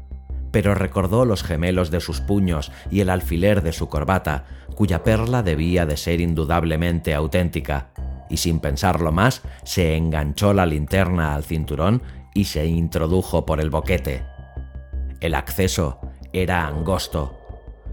pero 0.50 0.74
recordó 0.74 1.24
los 1.24 1.44
gemelos 1.44 1.92
de 1.92 2.00
sus 2.00 2.20
puños 2.20 2.72
y 2.90 3.02
el 3.02 3.12
alfiler 3.12 3.62
de 3.62 3.74
su 3.74 3.90
corbata, 3.90 4.46
cuya 4.74 5.04
perla 5.04 5.44
debía 5.44 5.86
de 5.86 5.98
ser 5.98 6.20
indudablemente 6.20 7.14
auténtica, 7.14 7.90
y 8.28 8.38
sin 8.38 8.60
pensarlo 8.60 9.12
más, 9.12 9.44
se 9.64 9.96
enganchó 9.96 10.54
la 10.54 10.66
linterna 10.66 11.36
al 11.36 11.44
cinturón 11.44 12.02
y 12.34 12.46
se 12.46 12.66
introdujo 12.66 13.46
por 13.46 13.60
el 13.60 13.70
boquete. 13.70 14.24
El 15.20 15.36
acceso 15.36 16.00
era 16.34 16.66
angosto. 16.66 17.37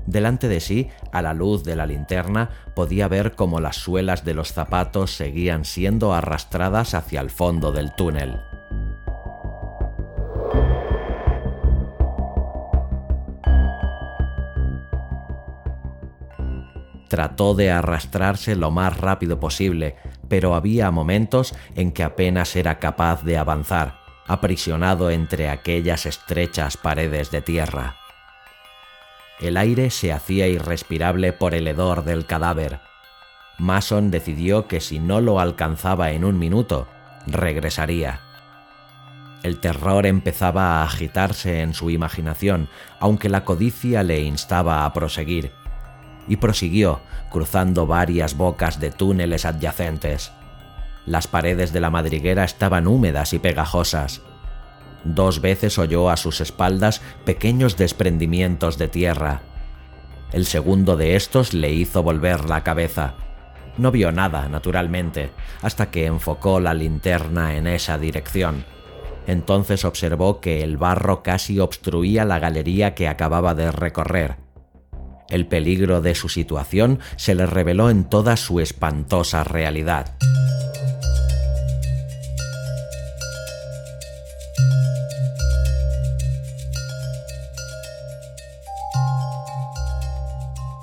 Delante 0.07 0.49
de 0.49 0.61
sí, 0.61 0.89
a 1.13 1.23
la 1.23 1.33
luz 1.33 1.65
de 1.65 1.77
la 1.77 1.87
linterna, 1.87 2.51
podía 2.75 3.09
ver 3.09 3.35
cómo 3.35 3.61
las 3.61 3.77
suelas 3.77 4.25
de 4.25 4.35
los 4.35 4.53
zapatos 4.53 5.13
seguían 5.13 5.65
siendo 5.65 6.13
arrastradas 6.13 6.95
hacia 6.95 7.21
el 7.21 7.31
fondo 7.31 7.73
del 7.73 7.95
túnel. 7.95 8.41
Trató 17.09 17.55
de 17.55 17.71
arrastrarse 17.71 18.57
lo 18.57 18.71
más 18.71 18.97
rápido 18.97 19.39
posible, 19.39 19.97
pero 20.29 20.55
había 20.55 20.91
momentos 20.91 21.55
en 21.77 21.93
que 21.93 22.03
apenas 22.03 22.57
era 22.57 22.79
capaz 22.79 23.23
de 23.23 23.39
avanzar, 23.39 24.01
aprisionado 24.27 25.11
entre 25.11 25.49
aquellas 25.49 26.07
estrechas 26.07 26.77
paredes 26.77 27.31
de 27.31 27.41
tierra. 27.41 28.04
El 29.45 29.59
aire 29.59 29.91
se 29.91 30.11
hacía 30.11 30.49
irrespirable 30.49 31.35
por 31.35 31.55
el 31.55 31.69
hedor 31.69 32.05
del 32.05 32.25
cadáver. 32.25 32.81
Mason 33.59 34.11
decidió 34.11 34.69
que 34.69 34.81
si 34.81 34.99
no 34.99 35.21
lo 35.21 35.39
alcanzaba 35.39 36.13
en 36.13 36.25
un 36.25 36.39
minuto, 36.39 36.89
regresaría. 37.27 38.21
El 39.43 39.61
terror 39.61 40.07
empezaba 40.07 40.81
a 40.81 40.85
agitarse 40.85 41.61
en 41.61 41.75
su 41.75 41.91
imaginación, 41.91 42.71
aunque 43.01 43.29
la 43.29 43.45
codicia 43.45 44.03
le 44.03 44.23
instaba 44.23 44.87
a 44.87 44.93
proseguir 44.95 45.53
y 46.27 46.37
prosiguió, 46.37 47.03
cruzando 47.31 47.87
varias 47.87 48.39
bocas 48.39 48.81
de 48.81 48.93
túneles 48.93 49.45
adyacentes. 49.45 50.33
Las 51.05 51.29
paredes 51.29 51.71
de 51.75 51.81
la 51.81 51.91
madriguera 51.91 52.45
estaban 52.45 52.87
húmedas 52.87 53.35
y 53.35 53.39
pegajosas. 53.39 54.23
Dos 55.05 55.41
veces 55.41 55.79
oyó 55.79 56.09
a 56.11 56.17
sus 56.17 56.41
espaldas 56.41 57.03
pequeños 57.25 57.77
desprendimientos 57.77 58.79
de 58.79 58.89
tierra. 58.89 59.43
El 60.33 60.47
segundo 60.47 60.97
de 60.97 61.15
estos 61.15 61.53
le 61.55 61.73
hizo 61.73 62.03
volver 62.03 62.49
la 62.49 62.65
cabeza. 62.65 63.15
No 63.77 63.91
vio 63.91 64.13
nada, 64.13 64.49
naturalmente, 64.49 65.31
hasta 65.63 65.91
que 65.91 66.07
enfocó 66.07 66.59
la 66.61 66.75
linterna 66.75 67.57
en 67.57 67.67
esa 67.67 67.99
dirección. 67.99 68.65
Entonces 69.27 69.85
observó 69.85 70.41
que 70.41 70.63
el 70.63 70.77
barro 70.77 71.23
casi 71.23 71.61
obstruía 71.61 72.25
la 72.25 72.39
galería 72.39 72.95
que 72.95 73.09
acababa 73.09 73.55
de 73.55 73.71
recorrer. 73.73 74.37
El 75.29 75.47
peligro 75.47 76.01
de 76.01 76.15
su 76.15 76.29
situación 76.29 77.01
se 77.17 77.35
le 77.35 77.47
reveló 77.47 77.91
en 77.91 78.05
toda 78.05 78.37
su 78.37 78.61
espantosa 78.61 79.43
realidad. 79.45 80.17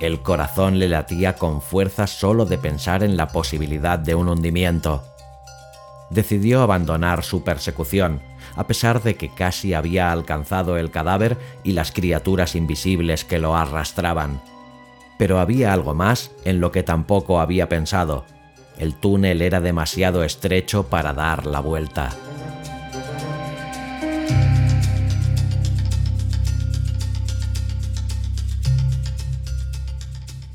El 0.01 0.23
corazón 0.23 0.79
le 0.79 0.89
latía 0.89 1.35
con 1.35 1.61
fuerza 1.61 2.07
solo 2.07 2.45
de 2.45 2.57
pensar 2.57 3.03
en 3.03 3.15
la 3.15 3.27
posibilidad 3.27 3.99
de 3.99 4.15
un 4.15 4.29
hundimiento. 4.29 5.03
Decidió 6.09 6.63
abandonar 6.63 7.23
su 7.23 7.43
persecución, 7.43 8.19
a 8.55 8.65
pesar 8.65 9.03
de 9.03 9.13
que 9.13 9.29
casi 9.29 9.75
había 9.75 10.11
alcanzado 10.11 10.77
el 10.77 10.89
cadáver 10.89 11.37
y 11.63 11.73
las 11.73 11.91
criaturas 11.91 12.55
invisibles 12.55 13.23
que 13.23 13.37
lo 13.37 13.55
arrastraban. 13.55 14.41
Pero 15.19 15.39
había 15.39 15.71
algo 15.71 15.93
más 15.93 16.31
en 16.45 16.61
lo 16.61 16.71
que 16.71 16.81
tampoco 16.81 17.39
había 17.39 17.69
pensado. 17.69 18.25
El 18.79 18.95
túnel 18.95 19.43
era 19.43 19.61
demasiado 19.61 20.23
estrecho 20.23 20.87
para 20.87 21.13
dar 21.13 21.45
la 21.45 21.59
vuelta. 21.59 22.09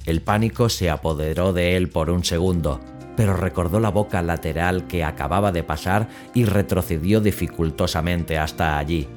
El 0.07 0.23
pánico 0.23 0.69
se 0.69 0.89
apoderó 0.89 1.53
de 1.53 1.77
él 1.77 1.89
por 1.89 2.11
un 2.11 2.23
segundo, 2.23 2.79
pero 3.17 3.37
recordó 3.37 3.81
la 3.81 3.91
boca 3.91 4.23
lateral 4.23 4.87
que 4.87 5.03
acababa 5.03 5.51
de 5.51 5.65
pasar 5.65 6.09
y 6.33 6.45
retrocedió 6.45 7.21
dificultosamente 7.21 8.39
hasta 8.39 8.79
allí. 8.79 9.09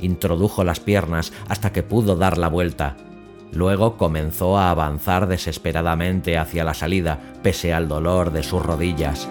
Introdujo 0.00 0.62
las 0.62 0.78
piernas 0.78 1.32
hasta 1.48 1.72
que 1.72 1.82
pudo 1.82 2.14
dar 2.14 2.38
la 2.38 2.46
vuelta. 2.46 2.96
Luego 3.50 3.96
comenzó 3.96 4.56
a 4.56 4.70
avanzar 4.70 5.26
desesperadamente 5.26 6.38
hacia 6.38 6.62
la 6.62 6.74
salida, 6.74 7.18
pese 7.42 7.74
al 7.74 7.88
dolor 7.88 8.30
de 8.30 8.44
sus 8.44 8.62
rodillas. 8.62 9.28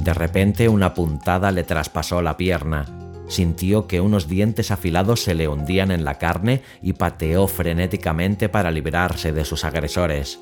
De 0.00 0.14
repente 0.14 0.68
una 0.68 0.92
puntada 0.92 1.50
le 1.50 1.64
traspasó 1.64 2.20
la 2.20 2.36
pierna 2.36 2.97
Sintió 3.28 3.86
que 3.86 4.00
unos 4.00 4.26
dientes 4.26 4.70
afilados 4.70 5.22
se 5.22 5.34
le 5.34 5.48
hundían 5.48 5.90
en 5.90 6.04
la 6.04 6.14
carne 6.14 6.62
y 6.82 6.94
pateó 6.94 7.46
frenéticamente 7.46 8.48
para 8.48 8.70
librarse 8.70 9.32
de 9.32 9.44
sus 9.44 9.64
agresores. 9.64 10.40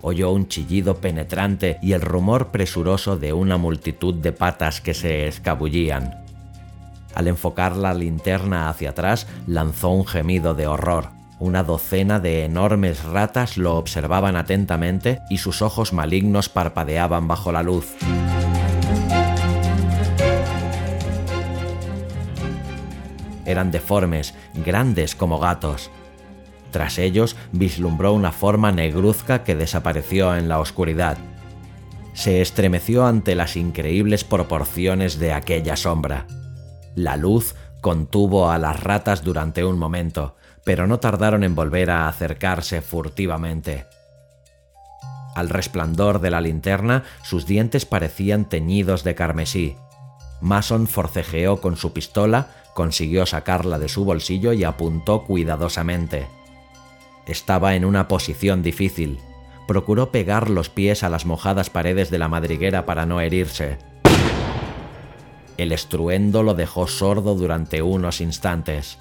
Oyó 0.00 0.32
un 0.32 0.48
chillido 0.48 0.96
penetrante 0.96 1.78
y 1.82 1.92
el 1.92 2.00
rumor 2.00 2.48
presuroso 2.48 3.16
de 3.16 3.32
una 3.32 3.56
multitud 3.56 4.14
de 4.14 4.32
patas 4.32 4.80
que 4.80 4.94
se 4.94 5.26
escabullían. 5.26 6.24
Al 7.14 7.28
enfocar 7.28 7.76
la 7.76 7.94
linterna 7.94 8.68
hacia 8.68 8.90
atrás, 8.90 9.26
lanzó 9.46 9.90
un 9.90 10.06
gemido 10.06 10.54
de 10.54 10.66
horror. 10.66 11.10
Una 11.38 11.62
docena 11.62 12.20
de 12.20 12.44
enormes 12.44 13.04
ratas 13.04 13.56
lo 13.56 13.76
observaban 13.76 14.36
atentamente 14.36 15.20
y 15.30 15.38
sus 15.38 15.62
ojos 15.62 15.92
malignos 15.92 16.48
parpadeaban 16.48 17.28
bajo 17.28 17.52
la 17.52 17.62
luz. 17.62 17.94
Eran 23.44 23.70
deformes, 23.70 24.34
grandes 24.54 25.14
como 25.14 25.38
gatos. 25.38 25.90
Tras 26.70 26.98
ellos 26.98 27.36
vislumbró 27.52 28.12
una 28.12 28.32
forma 28.32 28.72
negruzca 28.72 29.44
que 29.44 29.54
desapareció 29.54 30.36
en 30.36 30.48
la 30.48 30.58
oscuridad. 30.58 31.18
Se 32.14 32.40
estremeció 32.40 33.06
ante 33.06 33.34
las 33.34 33.56
increíbles 33.56 34.24
proporciones 34.24 35.18
de 35.18 35.32
aquella 35.32 35.76
sombra. 35.76 36.26
La 36.94 37.16
luz 37.16 37.54
contuvo 37.80 38.50
a 38.50 38.58
las 38.58 38.82
ratas 38.82 39.22
durante 39.22 39.64
un 39.64 39.78
momento, 39.78 40.36
pero 40.64 40.86
no 40.86 40.98
tardaron 40.98 41.44
en 41.44 41.54
volver 41.54 41.90
a 41.90 42.08
acercarse 42.08 42.80
furtivamente. 42.80 43.86
Al 45.34 45.50
resplandor 45.50 46.20
de 46.20 46.30
la 46.30 46.40
linterna, 46.40 47.02
sus 47.22 47.46
dientes 47.46 47.86
parecían 47.86 48.48
teñidos 48.48 49.02
de 49.04 49.14
carmesí. 49.14 49.76
Mason 50.40 50.86
forcejeó 50.86 51.60
con 51.60 51.76
su 51.76 51.92
pistola, 51.92 52.48
consiguió 52.74 53.24
sacarla 53.24 53.78
de 53.78 53.88
su 53.88 54.04
bolsillo 54.04 54.52
y 54.52 54.64
apuntó 54.64 55.24
cuidadosamente. 55.24 56.26
Estaba 57.26 57.74
en 57.74 57.84
una 57.84 58.08
posición 58.08 58.62
difícil. 58.62 59.20
Procuró 59.66 60.10
pegar 60.10 60.50
los 60.50 60.68
pies 60.68 61.02
a 61.02 61.08
las 61.08 61.24
mojadas 61.24 61.70
paredes 61.70 62.10
de 62.10 62.18
la 62.18 62.28
madriguera 62.28 62.84
para 62.84 63.06
no 63.06 63.20
herirse. 63.20 63.78
El 65.56 65.72
estruendo 65.72 66.42
lo 66.42 66.54
dejó 66.54 66.86
sordo 66.86 67.34
durante 67.34 67.80
unos 67.80 68.20
instantes. 68.20 68.98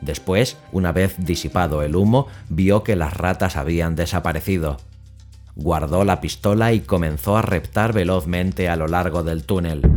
Después, 0.00 0.58
una 0.72 0.92
vez 0.92 1.14
disipado 1.16 1.82
el 1.82 1.96
humo, 1.96 2.26
vio 2.48 2.82
que 2.82 2.96
las 2.96 3.14
ratas 3.14 3.56
habían 3.56 3.96
desaparecido. 3.96 4.78
Guardó 5.54 6.04
la 6.04 6.20
pistola 6.20 6.74
y 6.74 6.80
comenzó 6.80 7.38
a 7.38 7.42
reptar 7.42 7.94
velozmente 7.94 8.68
a 8.68 8.76
lo 8.76 8.88
largo 8.88 9.22
del 9.22 9.44
túnel. 9.44 9.95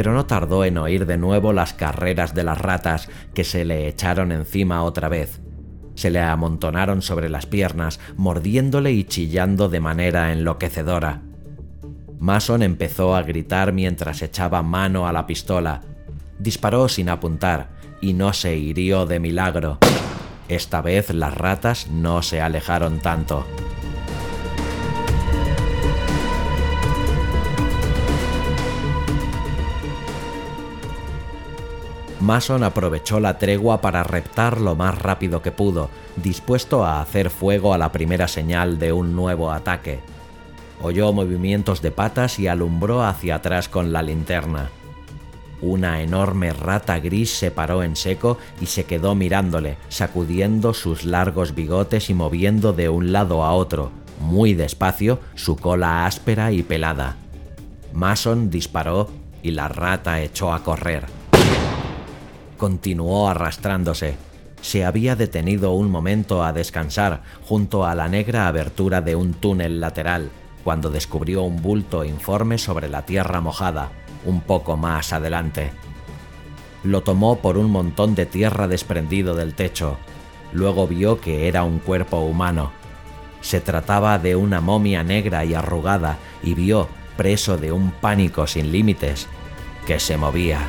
Pero 0.00 0.14
no 0.14 0.24
tardó 0.24 0.64
en 0.64 0.78
oír 0.78 1.04
de 1.04 1.18
nuevo 1.18 1.52
las 1.52 1.74
carreras 1.74 2.34
de 2.34 2.42
las 2.42 2.56
ratas 2.56 3.10
que 3.34 3.44
se 3.44 3.66
le 3.66 3.86
echaron 3.86 4.32
encima 4.32 4.82
otra 4.82 5.10
vez. 5.10 5.42
Se 5.94 6.08
le 6.08 6.20
amontonaron 6.20 7.02
sobre 7.02 7.28
las 7.28 7.44
piernas, 7.44 8.00
mordiéndole 8.16 8.92
y 8.92 9.04
chillando 9.04 9.68
de 9.68 9.80
manera 9.80 10.32
enloquecedora. 10.32 11.20
Mason 12.18 12.62
empezó 12.62 13.14
a 13.14 13.20
gritar 13.20 13.74
mientras 13.74 14.22
echaba 14.22 14.62
mano 14.62 15.06
a 15.06 15.12
la 15.12 15.26
pistola. 15.26 15.82
Disparó 16.38 16.88
sin 16.88 17.10
apuntar 17.10 17.68
y 18.00 18.14
no 18.14 18.32
se 18.32 18.56
hirió 18.56 19.04
de 19.04 19.20
milagro. 19.20 19.76
Esta 20.48 20.80
vez 20.80 21.12
las 21.12 21.34
ratas 21.34 21.88
no 21.88 22.22
se 22.22 22.40
alejaron 22.40 23.00
tanto. 23.00 23.44
Mason 32.20 32.62
aprovechó 32.64 33.18
la 33.18 33.38
tregua 33.38 33.80
para 33.80 34.02
reptar 34.02 34.60
lo 34.60 34.74
más 34.74 34.98
rápido 34.98 35.40
que 35.40 35.52
pudo, 35.52 35.88
dispuesto 36.16 36.84
a 36.84 37.00
hacer 37.00 37.30
fuego 37.30 37.72
a 37.72 37.78
la 37.78 37.92
primera 37.92 38.28
señal 38.28 38.78
de 38.78 38.92
un 38.92 39.16
nuevo 39.16 39.50
ataque. 39.50 40.00
Oyó 40.82 41.12
movimientos 41.14 41.80
de 41.80 41.90
patas 41.90 42.38
y 42.38 42.46
alumbró 42.46 43.02
hacia 43.02 43.36
atrás 43.36 43.68
con 43.68 43.92
la 43.92 44.02
linterna. 44.02 44.70
Una 45.62 46.02
enorme 46.02 46.52
rata 46.52 46.98
gris 47.00 47.30
se 47.30 47.50
paró 47.50 47.82
en 47.82 47.96
seco 47.96 48.38
y 48.60 48.66
se 48.66 48.84
quedó 48.84 49.14
mirándole, 49.14 49.76
sacudiendo 49.88 50.74
sus 50.74 51.04
largos 51.04 51.54
bigotes 51.54 52.10
y 52.10 52.14
moviendo 52.14 52.72
de 52.74 52.90
un 52.90 53.12
lado 53.12 53.44
a 53.44 53.52
otro, 53.52 53.92
muy 54.20 54.52
despacio, 54.52 55.20
su 55.34 55.56
cola 55.56 56.04
áspera 56.06 56.52
y 56.52 56.62
pelada. 56.62 57.16
Mason 57.94 58.50
disparó 58.50 59.08
y 59.42 59.52
la 59.52 59.68
rata 59.68 60.20
echó 60.20 60.52
a 60.52 60.62
correr 60.62 61.19
continuó 62.60 63.26
arrastrándose. 63.30 64.16
Se 64.60 64.84
había 64.84 65.16
detenido 65.16 65.72
un 65.72 65.90
momento 65.90 66.44
a 66.44 66.52
descansar 66.52 67.22
junto 67.42 67.86
a 67.86 67.94
la 67.94 68.06
negra 68.06 68.48
abertura 68.48 69.00
de 69.00 69.16
un 69.16 69.32
túnel 69.32 69.80
lateral, 69.80 70.30
cuando 70.62 70.90
descubrió 70.90 71.42
un 71.42 71.62
bulto 71.62 72.04
informe 72.04 72.58
sobre 72.58 72.90
la 72.90 73.06
tierra 73.06 73.40
mojada, 73.40 73.90
un 74.26 74.42
poco 74.42 74.76
más 74.76 75.14
adelante. 75.14 75.72
Lo 76.84 77.00
tomó 77.00 77.36
por 77.36 77.56
un 77.56 77.70
montón 77.70 78.14
de 78.14 78.26
tierra 78.26 78.68
desprendido 78.68 79.34
del 79.34 79.54
techo. 79.54 79.96
Luego 80.52 80.86
vio 80.86 81.18
que 81.18 81.48
era 81.48 81.64
un 81.64 81.78
cuerpo 81.78 82.18
humano. 82.20 82.72
Se 83.40 83.62
trataba 83.62 84.18
de 84.18 84.36
una 84.36 84.60
momia 84.60 85.02
negra 85.02 85.46
y 85.46 85.54
arrugada 85.54 86.18
y 86.42 86.52
vio, 86.52 86.88
preso 87.16 87.56
de 87.56 87.72
un 87.72 87.90
pánico 87.90 88.46
sin 88.46 88.70
límites, 88.70 89.28
que 89.86 89.98
se 89.98 90.18
movía. 90.18 90.60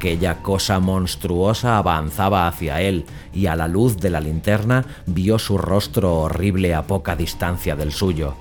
Aquella 0.00 0.38
cosa 0.38 0.80
monstruosa 0.80 1.76
avanzaba 1.76 2.48
hacia 2.48 2.80
él 2.80 3.04
y 3.34 3.48
a 3.48 3.54
la 3.54 3.68
luz 3.68 3.98
de 3.98 4.08
la 4.08 4.18
linterna 4.18 4.86
vio 5.04 5.38
su 5.38 5.58
rostro 5.58 6.20
horrible 6.20 6.74
a 6.74 6.86
poca 6.86 7.16
distancia 7.16 7.76
del 7.76 7.92
suyo. 7.92 8.34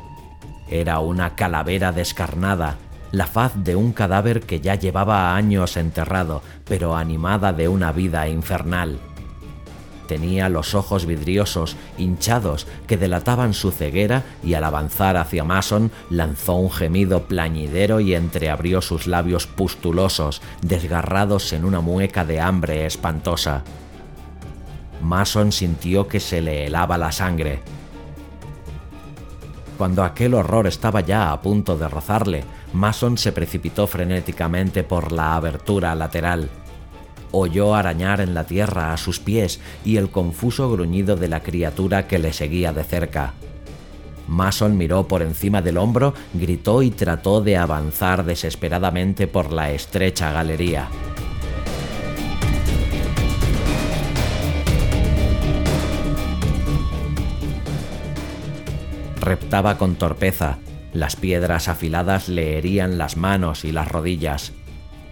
Era 0.70 1.00
una 1.00 1.36
calavera 1.36 1.92
descarnada, 1.92 2.78
la 3.12 3.28
faz 3.28 3.62
de 3.62 3.76
un 3.76 3.92
cadáver 3.92 4.40
que 4.40 4.62
ya 4.62 4.76
llevaba 4.76 5.36
años 5.36 5.76
enterrado, 5.76 6.44
pero 6.64 6.96
animada 6.96 7.52
de 7.52 7.68
una 7.68 7.92
vida 7.92 8.30
infernal. 8.30 8.98
Tenía 10.10 10.50
los 10.50 10.74
ojos 10.74 11.06
vidriosos, 11.06 11.78
hinchados, 12.00 12.66
que 12.88 12.98
delataban 12.98 13.54
su 13.54 13.70
ceguera 13.70 14.24
y 14.44 14.56
al 14.56 14.64
avanzar 14.64 15.18
hacia 15.18 15.44
Mason 15.44 15.92
lanzó 16.10 16.56
un 16.56 16.72
gemido 16.72 17.26
plañidero 17.26 18.00
y 18.00 18.16
entreabrió 18.16 18.82
sus 18.82 19.06
labios 19.06 19.46
pustulosos, 19.46 20.42
desgarrados 20.64 21.54
en 21.54 21.64
una 21.64 21.80
mueca 21.80 22.26
de 22.26 22.42
hambre 22.42 22.88
espantosa. 22.88 23.62
Mason 25.04 25.52
sintió 25.52 26.08
que 26.08 26.20
se 26.20 26.42
le 26.42 26.66
helaba 26.66 26.98
la 26.98 27.12
sangre. 27.12 27.62
Cuando 29.78 30.04
aquel 30.04 30.34
horror 30.34 30.66
estaba 30.66 31.02
ya 31.02 31.32
a 31.32 31.40
punto 31.40 31.78
de 31.78 31.88
rozarle, 31.88 32.44
Mason 32.74 33.16
se 33.16 33.32
precipitó 33.32 33.86
frenéticamente 33.86 34.84
por 34.84 35.12
la 35.12 35.36
abertura 35.36 35.94
lateral 35.94 36.50
oyó 37.32 37.76
arañar 37.76 38.22
en 38.22 38.34
la 38.34 38.46
tierra 38.46 38.94
a 38.94 38.98
sus 38.98 39.20
pies 39.20 39.60
y 39.86 39.98
el 39.98 40.10
confuso 40.10 40.72
gruñido 40.72 41.16
de 41.16 41.28
la 41.28 41.42
criatura 41.42 42.08
que 42.08 42.20
le 42.20 42.34
seguía 42.34 42.74
de 42.74 42.84
cerca. 42.84 43.34
Mason 44.28 44.78
miró 44.78 45.08
por 45.08 45.24
encima 45.24 45.62
del 45.62 45.78
hombro, 45.78 46.14
gritó 46.34 46.84
y 46.84 46.92
trató 46.92 47.42
de 47.42 47.58
avanzar 47.58 48.24
desesperadamente 48.24 49.28
por 49.28 49.52
la 49.52 49.72
estrecha 49.72 50.32
galería. 50.32 50.88
Reptaba 59.20 59.78
con 59.78 59.96
torpeza, 59.96 60.60
las 60.94 61.16
piedras 61.16 61.68
afiladas 61.68 62.30
le 62.30 62.58
herían 62.58 62.98
las 62.98 63.18
manos 63.18 63.66
y 63.66 63.72
las 63.72 63.88
rodillas. 63.88 64.54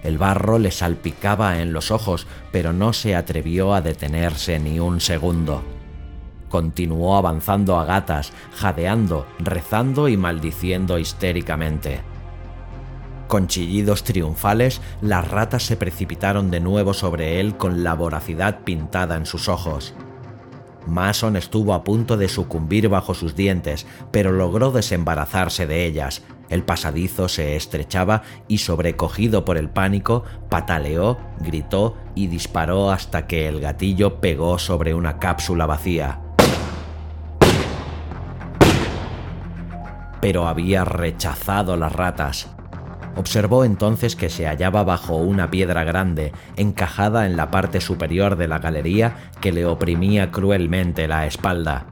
El 0.04 0.18
barro 0.18 0.60
le 0.60 0.72
salpicaba 0.72 1.62
en 1.62 1.74
los 1.74 1.92
ojos, 1.92 2.28
pero 2.52 2.74
no 2.74 2.94
se 2.94 3.16
atrevió 3.16 3.74
a 3.74 3.82
detenerse 3.82 4.60
ni 4.60 4.80
un 4.80 5.02
segundo. 5.02 5.64
Continuó 6.50 7.18
avanzando 7.18 7.78
a 7.78 7.86
gatas, 7.86 8.32
jadeando, 8.56 9.26
rezando 9.40 10.08
y 10.08 10.16
maldiciendo 10.16 10.98
histéricamente. 10.98 12.02
Con 13.28 13.48
chillidos 13.48 14.04
triunfales, 14.04 14.80
las 15.02 15.28
ratas 15.30 15.64
se 15.64 15.76
precipitaron 15.76 16.50
de 16.50 16.62
nuevo 16.62 16.94
sobre 16.94 17.42
él 17.42 17.58
con 17.58 17.84
la 17.84 17.94
voracidad 17.94 18.62
pintada 18.64 19.18
en 19.18 19.26
sus 19.26 19.50
ojos. 19.50 19.94
Mason 20.86 21.36
estuvo 21.36 21.74
a 21.74 21.84
punto 21.84 22.16
de 22.16 22.30
sucumbir 22.30 22.88
bajo 22.88 23.14
sus 23.14 23.36
dientes, 23.36 23.86
pero 24.12 24.32
logró 24.32 24.72
desembarazarse 24.72 25.68
de 25.68 25.86
ellas, 25.86 26.24
el 26.50 26.64
pasadizo 26.64 27.28
se 27.28 27.56
estrechaba 27.56 28.24
y 28.48 28.60
sobrecogido 28.60 29.46
por 29.46 29.58
el 29.58 29.70
pánico, 29.70 30.24
pataleó, 30.50 31.18
gritó 31.40 31.98
y 32.16 32.28
disparó 32.28 32.92
hasta 32.92 33.28
que 33.28 33.48
el 33.48 33.60
gatillo 33.60 34.20
pegó 34.22 34.60
sobre 34.60 34.94
una 34.94 35.20
cápsula 35.20 35.66
vacía. 35.66 36.20
Pero 40.22 40.48
había 40.48 40.84
rechazado 40.84 41.78
las 41.78 41.92
ratas. 41.92 42.50
Observó 43.16 43.66
entonces 43.66 44.16
que 44.16 44.30
se 44.30 44.46
hallaba 44.46 44.84
bajo 44.84 45.16
una 45.18 45.50
piedra 45.50 45.84
grande, 45.84 46.34
encajada 46.56 47.26
en 47.26 47.36
la 47.36 47.50
parte 47.50 47.82
superior 47.82 48.36
de 48.36 48.48
la 48.48 48.60
galería 48.60 49.32
que 49.42 49.52
le 49.52 49.66
oprimía 49.66 50.32
cruelmente 50.32 51.08
la 51.08 51.26
espalda. 51.26 51.88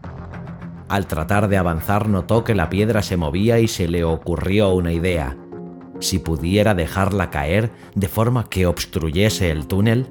Al 0.87 1.07
tratar 1.07 1.47
de 1.47 1.57
avanzar 1.57 2.07
notó 2.07 2.43
que 2.43 2.53
la 2.53 2.69
piedra 2.69 3.01
se 3.01 3.17
movía 3.17 3.59
y 3.59 3.67
se 3.67 3.87
le 3.87 4.03
ocurrió 4.03 4.73
una 4.73 4.93
idea. 4.93 5.37
Si 5.99 6.19
pudiera 6.19 6.75
dejarla 6.75 7.31
caer 7.31 7.71
de 7.95 8.07
forma 8.07 8.49
que 8.49 8.67
obstruyese 8.67 9.49
el 9.49 9.67
túnel. 9.67 10.07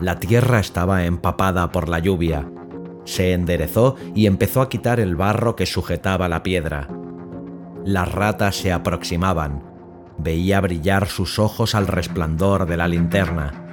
La 0.00 0.18
tierra 0.18 0.60
estaba 0.60 1.04
empapada 1.04 1.70
por 1.72 1.88
la 1.88 2.00
lluvia. 2.00 2.50
Se 3.04 3.32
enderezó 3.32 3.96
y 4.14 4.26
empezó 4.26 4.60
a 4.60 4.68
quitar 4.68 5.00
el 5.00 5.16
barro 5.16 5.56
que 5.56 5.66
sujetaba 5.66 6.28
la 6.28 6.42
piedra. 6.42 6.88
Las 7.84 8.12
ratas 8.12 8.56
se 8.56 8.72
aproximaban. 8.72 9.62
Veía 10.18 10.60
brillar 10.60 11.06
sus 11.06 11.38
ojos 11.38 11.74
al 11.74 11.86
resplandor 11.86 12.66
de 12.66 12.76
la 12.76 12.88
linterna. 12.88 13.63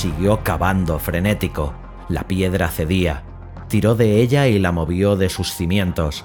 Siguió 0.00 0.42
cavando 0.42 0.98
frenético. 0.98 1.74
La 2.08 2.26
piedra 2.26 2.68
cedía. 2.68 3.22
Tiró 3.68 3.96
de 3.96 4.22
ella 4.22 4.46
y 4.46 4.58
la 4.58 4.72
movió 4.72 5.14
de 5.14 5.28
sus 5.28 5.52
cimientos. 5.52 6.24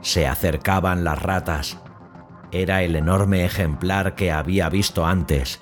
Se 0.00 0.28
acercaban 0.28 1.02
las 1.02 1.20
ratas. 1.20 1.80
Era 2.52 2.84
el 2.84 2.94
enorme 2.94 3.44
ejemplar 3.44 4.14
que 4.14 4.30
había 4.30 4.68
visto 4.68 5.06
antes. 5.06 5.60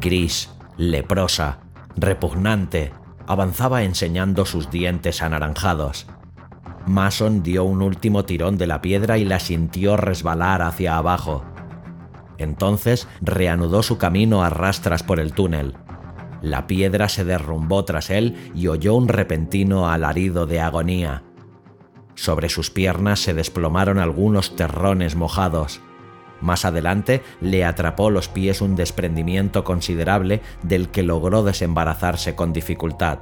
Gris, 0.00 0.54
leprosa, 0.76 1.58
repugnante, 1.96 2.92
avanzaba 3.26 3.82
enseñando 3.82 4.46
sus 4.46 4.70
dientes 4.70 5.20
anaranjados. 5.20 6.06
Mason 6.86 7.42
dio 7.42 7.64
un 7.64 7.82
último 7.82 8.24
tirón 8.24 8.56
de 8.56 8.68
la 8.68 8.80
piedra 8.80 9.18
y 9.18 9.24
la 9.24 9.40
sintió 9.40 9.96
resbalar 9.96 10.62
hacia 10.62 10.96
abajo. 10.96 11.44
Entonces 12.38 13.08
reanudó 13.20 13.82
su 13.82 13.98
camino 13.98 14.44
a 14.44 14.50
rastras 14.50 15.02
por 15.02 15.18
el 15.18 15.32
túnel. 15.32 15.74
La 16.44 16.66
piedra 16.66 17.08
se 17.08 17.24
derrumbó 17.24 17.86
tras 17.86 18.10
él 18.10 18.50
y 18.54 18.66
oyó 18.66 18.96
un 18.96 19.08
repentino 19.08 19.88
alarido 19.88 20.44
de 20.44 20.60
agonía. 20.60 21.22
Sobre 22.16 22.50
sus 22.50 22.68
piernas 22.68 23.20
se 23.20 23.32
desplomaron 23.32 23.98
algunos 23.98 24.54
terrones 24.54 25.16
mojados. 25.16 25.80
Más 26.42 26.66
adelante 26.66 27.22
le 27.40 27.64
atrapó 27.64 28.10
los 28.10 28.28
pies 28.28 28.60
un 28.60 28.76
desprendimiento 28.76 29.64
considerable 29.64 30.42
del 30.62 30.90
que 30.90 31.02
logró 31.02 31.44
desembarazarse 31.44 32.34
con 32.34 32.52
dificultad. 32.52 33.20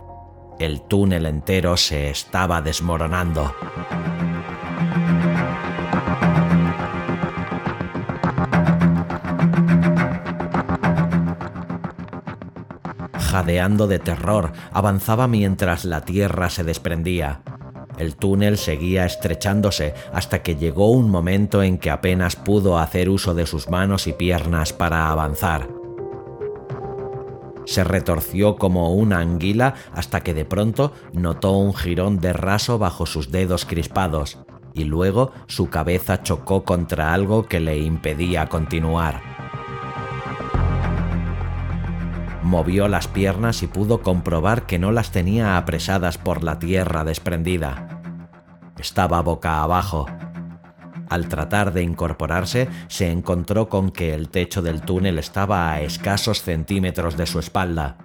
El 0.59 0.83
túnel 0.83 1.27
entero 1.27 1.77
se 1.77 2.11
estaba 2.11 2.61
desmoronando. 2.61 3.55
Jadeando 13.33 13.87
de 13.87 13.99
terror, 13.99 14.53
avanzaba 14.75 15.27
mientras 15.27 15.87
la 15.87 16.03
tierra 16.03 16.51
se 16.51 16.65
desprendía. 16.65 17.41
El 17.97 18.15
túnel 18.17 18.59
seguía 18.59 19.07
estrechándose 19.07 19.95
hasta 20.13 20.43
que 20.43 20.57
llegó 20.57 20.91
un 20.91 21.09
momento 21.09 21.63
en 21.63 21.79
que 21.79 21.91
apenas 21.91 22.37
pudo 22.37 22.79
hacer 22.79 23.09
uso 23.09 23.35
de 23.35 23.47
sus 23.47 23.71
manos 23.71 24.07
y 24.07 24.13
piernas 24.13 24.75
para 24.75 25.11
avanzar. 25.11 25.71
Se 27.65 27.85
retorció 27.85 28.57
como 28.57 28.93
una 28.93 29.21
anguila 29.21 29.77
hasta 29.95 30.21
que 30.21 30.35
de 30.35 30.45
pronto 30.45 30.93
notó 31.15 31.53
un 31.53 31.73
jirón 31.73 32.19
de 32.19 32.35
raso 32.35 32.79
bajo 32.79 33.07
sus 33.07 33.31
dedos 33.31 33.65
crispados 33.65 34.41
y 34.75 34.85
luego 34.85 35.33
su 35.47 35.71
cabeza 35.71 36.23
chocó 36.23 36.65
contra 36.65 37.15
algo 37.15 37.47
que 37.47 37.61
le 37.61 37.79
impedía 37.79 38.51
continuar. 38.51 39.42
Movió 42.43 42.89
las 42.89 43.07
piernas 43.07 43.63
y 43.63 43.69
pudo 43.69 44.03
comprobar 44.03 44.67
que 44.67 44.79
no 44.79 44.91
las 44.91 45.13
tenía 45.13 45.57
apresadas 45.57 46.19
por 46.19 46.43
la 46.43 46.59
tierra 46.59 47.05
desprendida. 47.05 48.01
Estaba 48.79 49.23
boca 49.23 49.63
abajo. 49.63 50.07
Al 51.09 51.29
tratar 51.29 51.73
de 51.73 51.83
incorporarse, 51.83 52.69
se 52.89 53.11
encontró 53.11 53.69
con 53.69 53.91
que 53.91 54.15
el 54.15 54.29
techo 54.29 54.61
del 54.61 54.81
túnel 54.81 55.19
estaba 55.19 55.71
a 55.71 55.83
escasos 55.83 56.43
centímetros 56.43 57.17
de 57.17 57.27
su 57.27 57.39
espalda. 57.39 57.99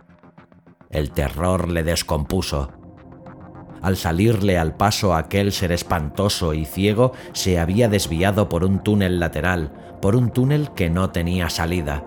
El 0.90 1.12
terror 1.12 1.70
le 1.70 1.84
descompuso. 1.84 2.72
Al 3.82 3.98
salirle 3.98 4.58
al 4.58 4.76
paso 4.76 5.16
aquel 5.16 5.52
ser 5.52 5.72
espantoso 5.72 6.54
y 6.54 6.66
ciego 6.66 7.14
se 7.34 7.60
había 7.60 7.90
desviado 7.90 8.50
por 8.50 8.64
un 8.64 8.84
túnel 8.84 9.20
lateral, 9.20 9.98
por 10.02 10.16
un 10.16 10.30
túnel 10.32 10.72
que 10.76 10.90
no 10.90 11.10
tenía 11.10 11.50
salida. 11.50 12.04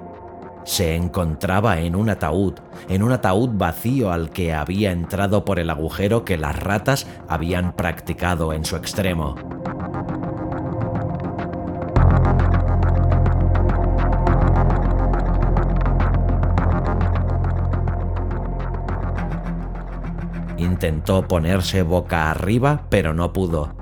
Se 0.71 0.95
encontraba 0.95 1.81
en 1.81 1.97
un 1.97 2.11
ataúd, 2.11 2.55
en 2.89 3.03
un 3.03 3.11
ataúd 3.11 3.51
vacío 3.55 4.13
al 4.13 4.31
que 4.31 4.55
había 4.55 4.93
entrado 4.93 5.45
por 5.45 5.59
el 5.59 5.69
agujero 5.69 6.25
que 6.25 6.39
las 6.39 6.57
ratas 6.57 7.09
habían 7.27 7.73
practicado 7.73 8.53
en 8.53 8.65
su 8.65 8.77
extremo. 8.77 9.35
Intentó 20.57 21.27
ponerse 21.27 21.83
boca 21.83 22.31
arriba, 22.31 22.87
pero 22.91 23.13
no 23.13 23.33
pudo. 23.33 23.75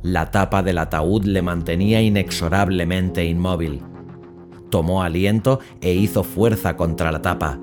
La 0.00 0.30
tapa 0.30 0.62
del 0.62 0.78
ataúd 0.78 1.26
le 1.26 1.42
mantenía 1.42 2.00
inexorablemente 2.00 3.26
inmóvil. 3.26 3.93
Tomó 4.74 5.04
aliento 5.04 5.60
e 5.80 5.94
hizo 5.94 6.24
fuerza 6.24 6.76
contra 6.76 7.12
la 7.12 7.22
tapa. 7.22 7.60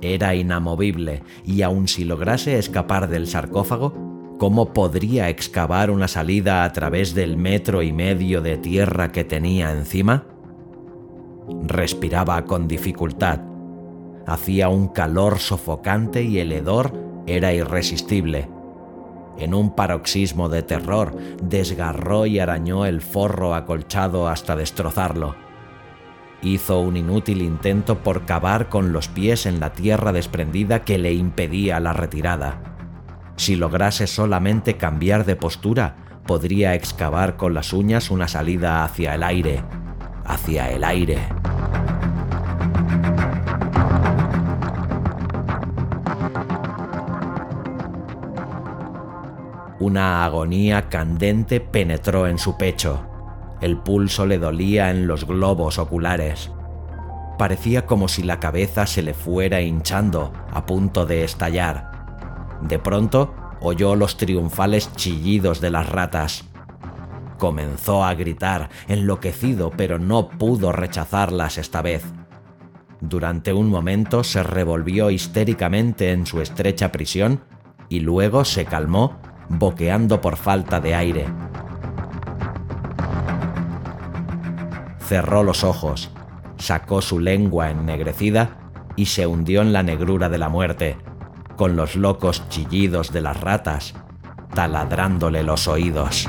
Era 0.00 0.36
inamovible, 0.36 1.24
y 1.44 1.62
aun 1.62 1.88
si 1.88 2.04
lograse 2.04 2.58
escapar 2.58 3.08
del 3.08 3.26
sarcófago, 3.26 4.36
¿cómo 4.38 4.72
podría 4.72 5.30
excavar 5.30 5.90
una 5.90 6.06
salida 6.06 6.62
a 6.62 6.72
través 6.72 7.12
del 7.12 7.36
metro 7.36 7.82
y 7.82 7.92
medio 7.92 8.40
de 8.40 8.56
tierra 8.56 9.10
que 9.10 9.24
tenía 9.24 9.72
encima? 9.72 10.26
Respiraba 11.64 12.44
con 12.44 12.68
dificultad. 12.68 13.40
Hacía 14.24 14.68
un 14.68 14.86
calor 14.86 15.40
sofocante 15.40 16.22
y 16.22 16.38
el 16.38 16.52
hedor 16.52 16.92
era 17.26 17.52
irresistible. 17.52 18.48
En 19.38 19.54
un 19.54 19.74
paroxismo 19.74 20.48
de 20.48 20.62
terror, 20.62 21.16
desgarró 21.42 22.26
y 22.26 22.38
arañó 22.38 22.86
el 22.86 23.00
forro 23.00 23.56
acolchado 23.56 24.28
hasta 24.28 24.54
destrozarlo. 24.54 25.47
Hizo 26.42 26.80
un 26.80 26.96
inútil 26.96 27.42
intento 27.42 27.98
por 27.98 28.24
cavar 28.24 28.68
con 28.68 28.92
los 28.92 29.08
pies 29.08 29.44
en 29.46 29.58
la 29.58 29.72
tierra 29.72 30.12
desprendida 30.12 30.84
que 30.84 30.96
le 30.98 31.12
impedía 31.12 31.80
la 31.80 31.92
retirada. 31.92 32.62
Si 33.36 33.56
lograse 33.56 34.06
solamente 34.06 34.76
cambiar 34.76 35.24
de 35.24 35.34
postura, 35.34 35.96
podría 36.26 36.74
excavar 36.74 37.36
con 37.36 37.54
las 37.54 37.72
uñas 37.72 38.10
una 38.10 38.28
salida 38.28 38.84
hacia 38.84 39.14
el 39.14 39.22
aire, 39.22 39.62
hacia 40.24 40.70
el 40.70 40.84
aire. 40.84 41.18
Una 49.80 50.24
agonía 50.24 50.88
candente 50.88 51.60
penetró 51.60 52.26
en 52.26 52.38
su 52.38 52.56
pecho. 52.56 53.07
El 53.60 53.76
pulso 53.78 54.26
le 54.26 54.38
dolía 54.38 54.90
en 54.90 55.06
los 55.06 55.26
globos 55.26 55.78
oculares. 55.78 56.50
Parecía 57.38 57.86
como 57.86 58.08
si 58.08 58.22
la 58.22 58.40
cabeza 58.40 58.86
se 58.86 59.02
le 59.02 59.14
fuera 59.14 59.60
hinchando, 59.60 60.32
a 60.52 60.66
punto 60.66 61.06
de 61.06 61.24
estallar. 61.24 62.58
De 62.62 62.78
pronto 62.78 63.34
oyó 63.60 63.94
los 63.96 64.16
triunfales 64.16 64.92
chillidos 64.94 65.60
de 65.60 65.70
las 65.70 65.88
ratas. 65.88 66.44
Comenzó 67.38 68.04
a 68.04 68.14
gritar, 68.14 68.68
enloquecido, 68.88 69.70
pero 69.70 69.98
no 69.98 70.28
pudo 70.28 70.72
rechazarlas 70.72 71.58
esta 71.58 71.82
vez. 71.82 72.04
Durante 73.00 73.52
un 73.52 73.68
momento 73.68 74.24
se 74.24 74.42
revolvió 74.42 75.10
histéricamente 75.10 76.10
en 76.10 76.26
su 76.26 76.40
estrecha 76.40 76.90
prisión 76.90 77.42
y 77.88 78.00
luego 78.00 78.44
se 78.44 78.64
calmó 78.64 79.20
boqueando 79.48 80.20
por 80.20 80.36
falta 80.36 80.80
de 80.80 80.94
aire. 80.94 81.26
Cerró 85.08 85.42
los 85.42 85.64
ojos, 85.64 86.10
sacó 86.58 87.00
su 87.00 87.18
lengua 87.18 87.70
ennegrecida 87.70 88.58
y 88.94 89.06
se 89.06 89.26
hundió 89.26 89.62
en 89.62 89.72
la 89.72 89.82
negrura 89.82 90.28
de 90.28 90.36
la 90.36 90.50
muerte, 90.50 90.98
con 91.56 91.76
los 91.76 91.96
locos 91.96 92.46
chillidos 92.50 93.10
de 93.10 93.22
las 93.22 93.40
ratas 93.40 93.94
taladrándole 94.54 95.42
los 95.42 95.68
oídos. 95.68 96.28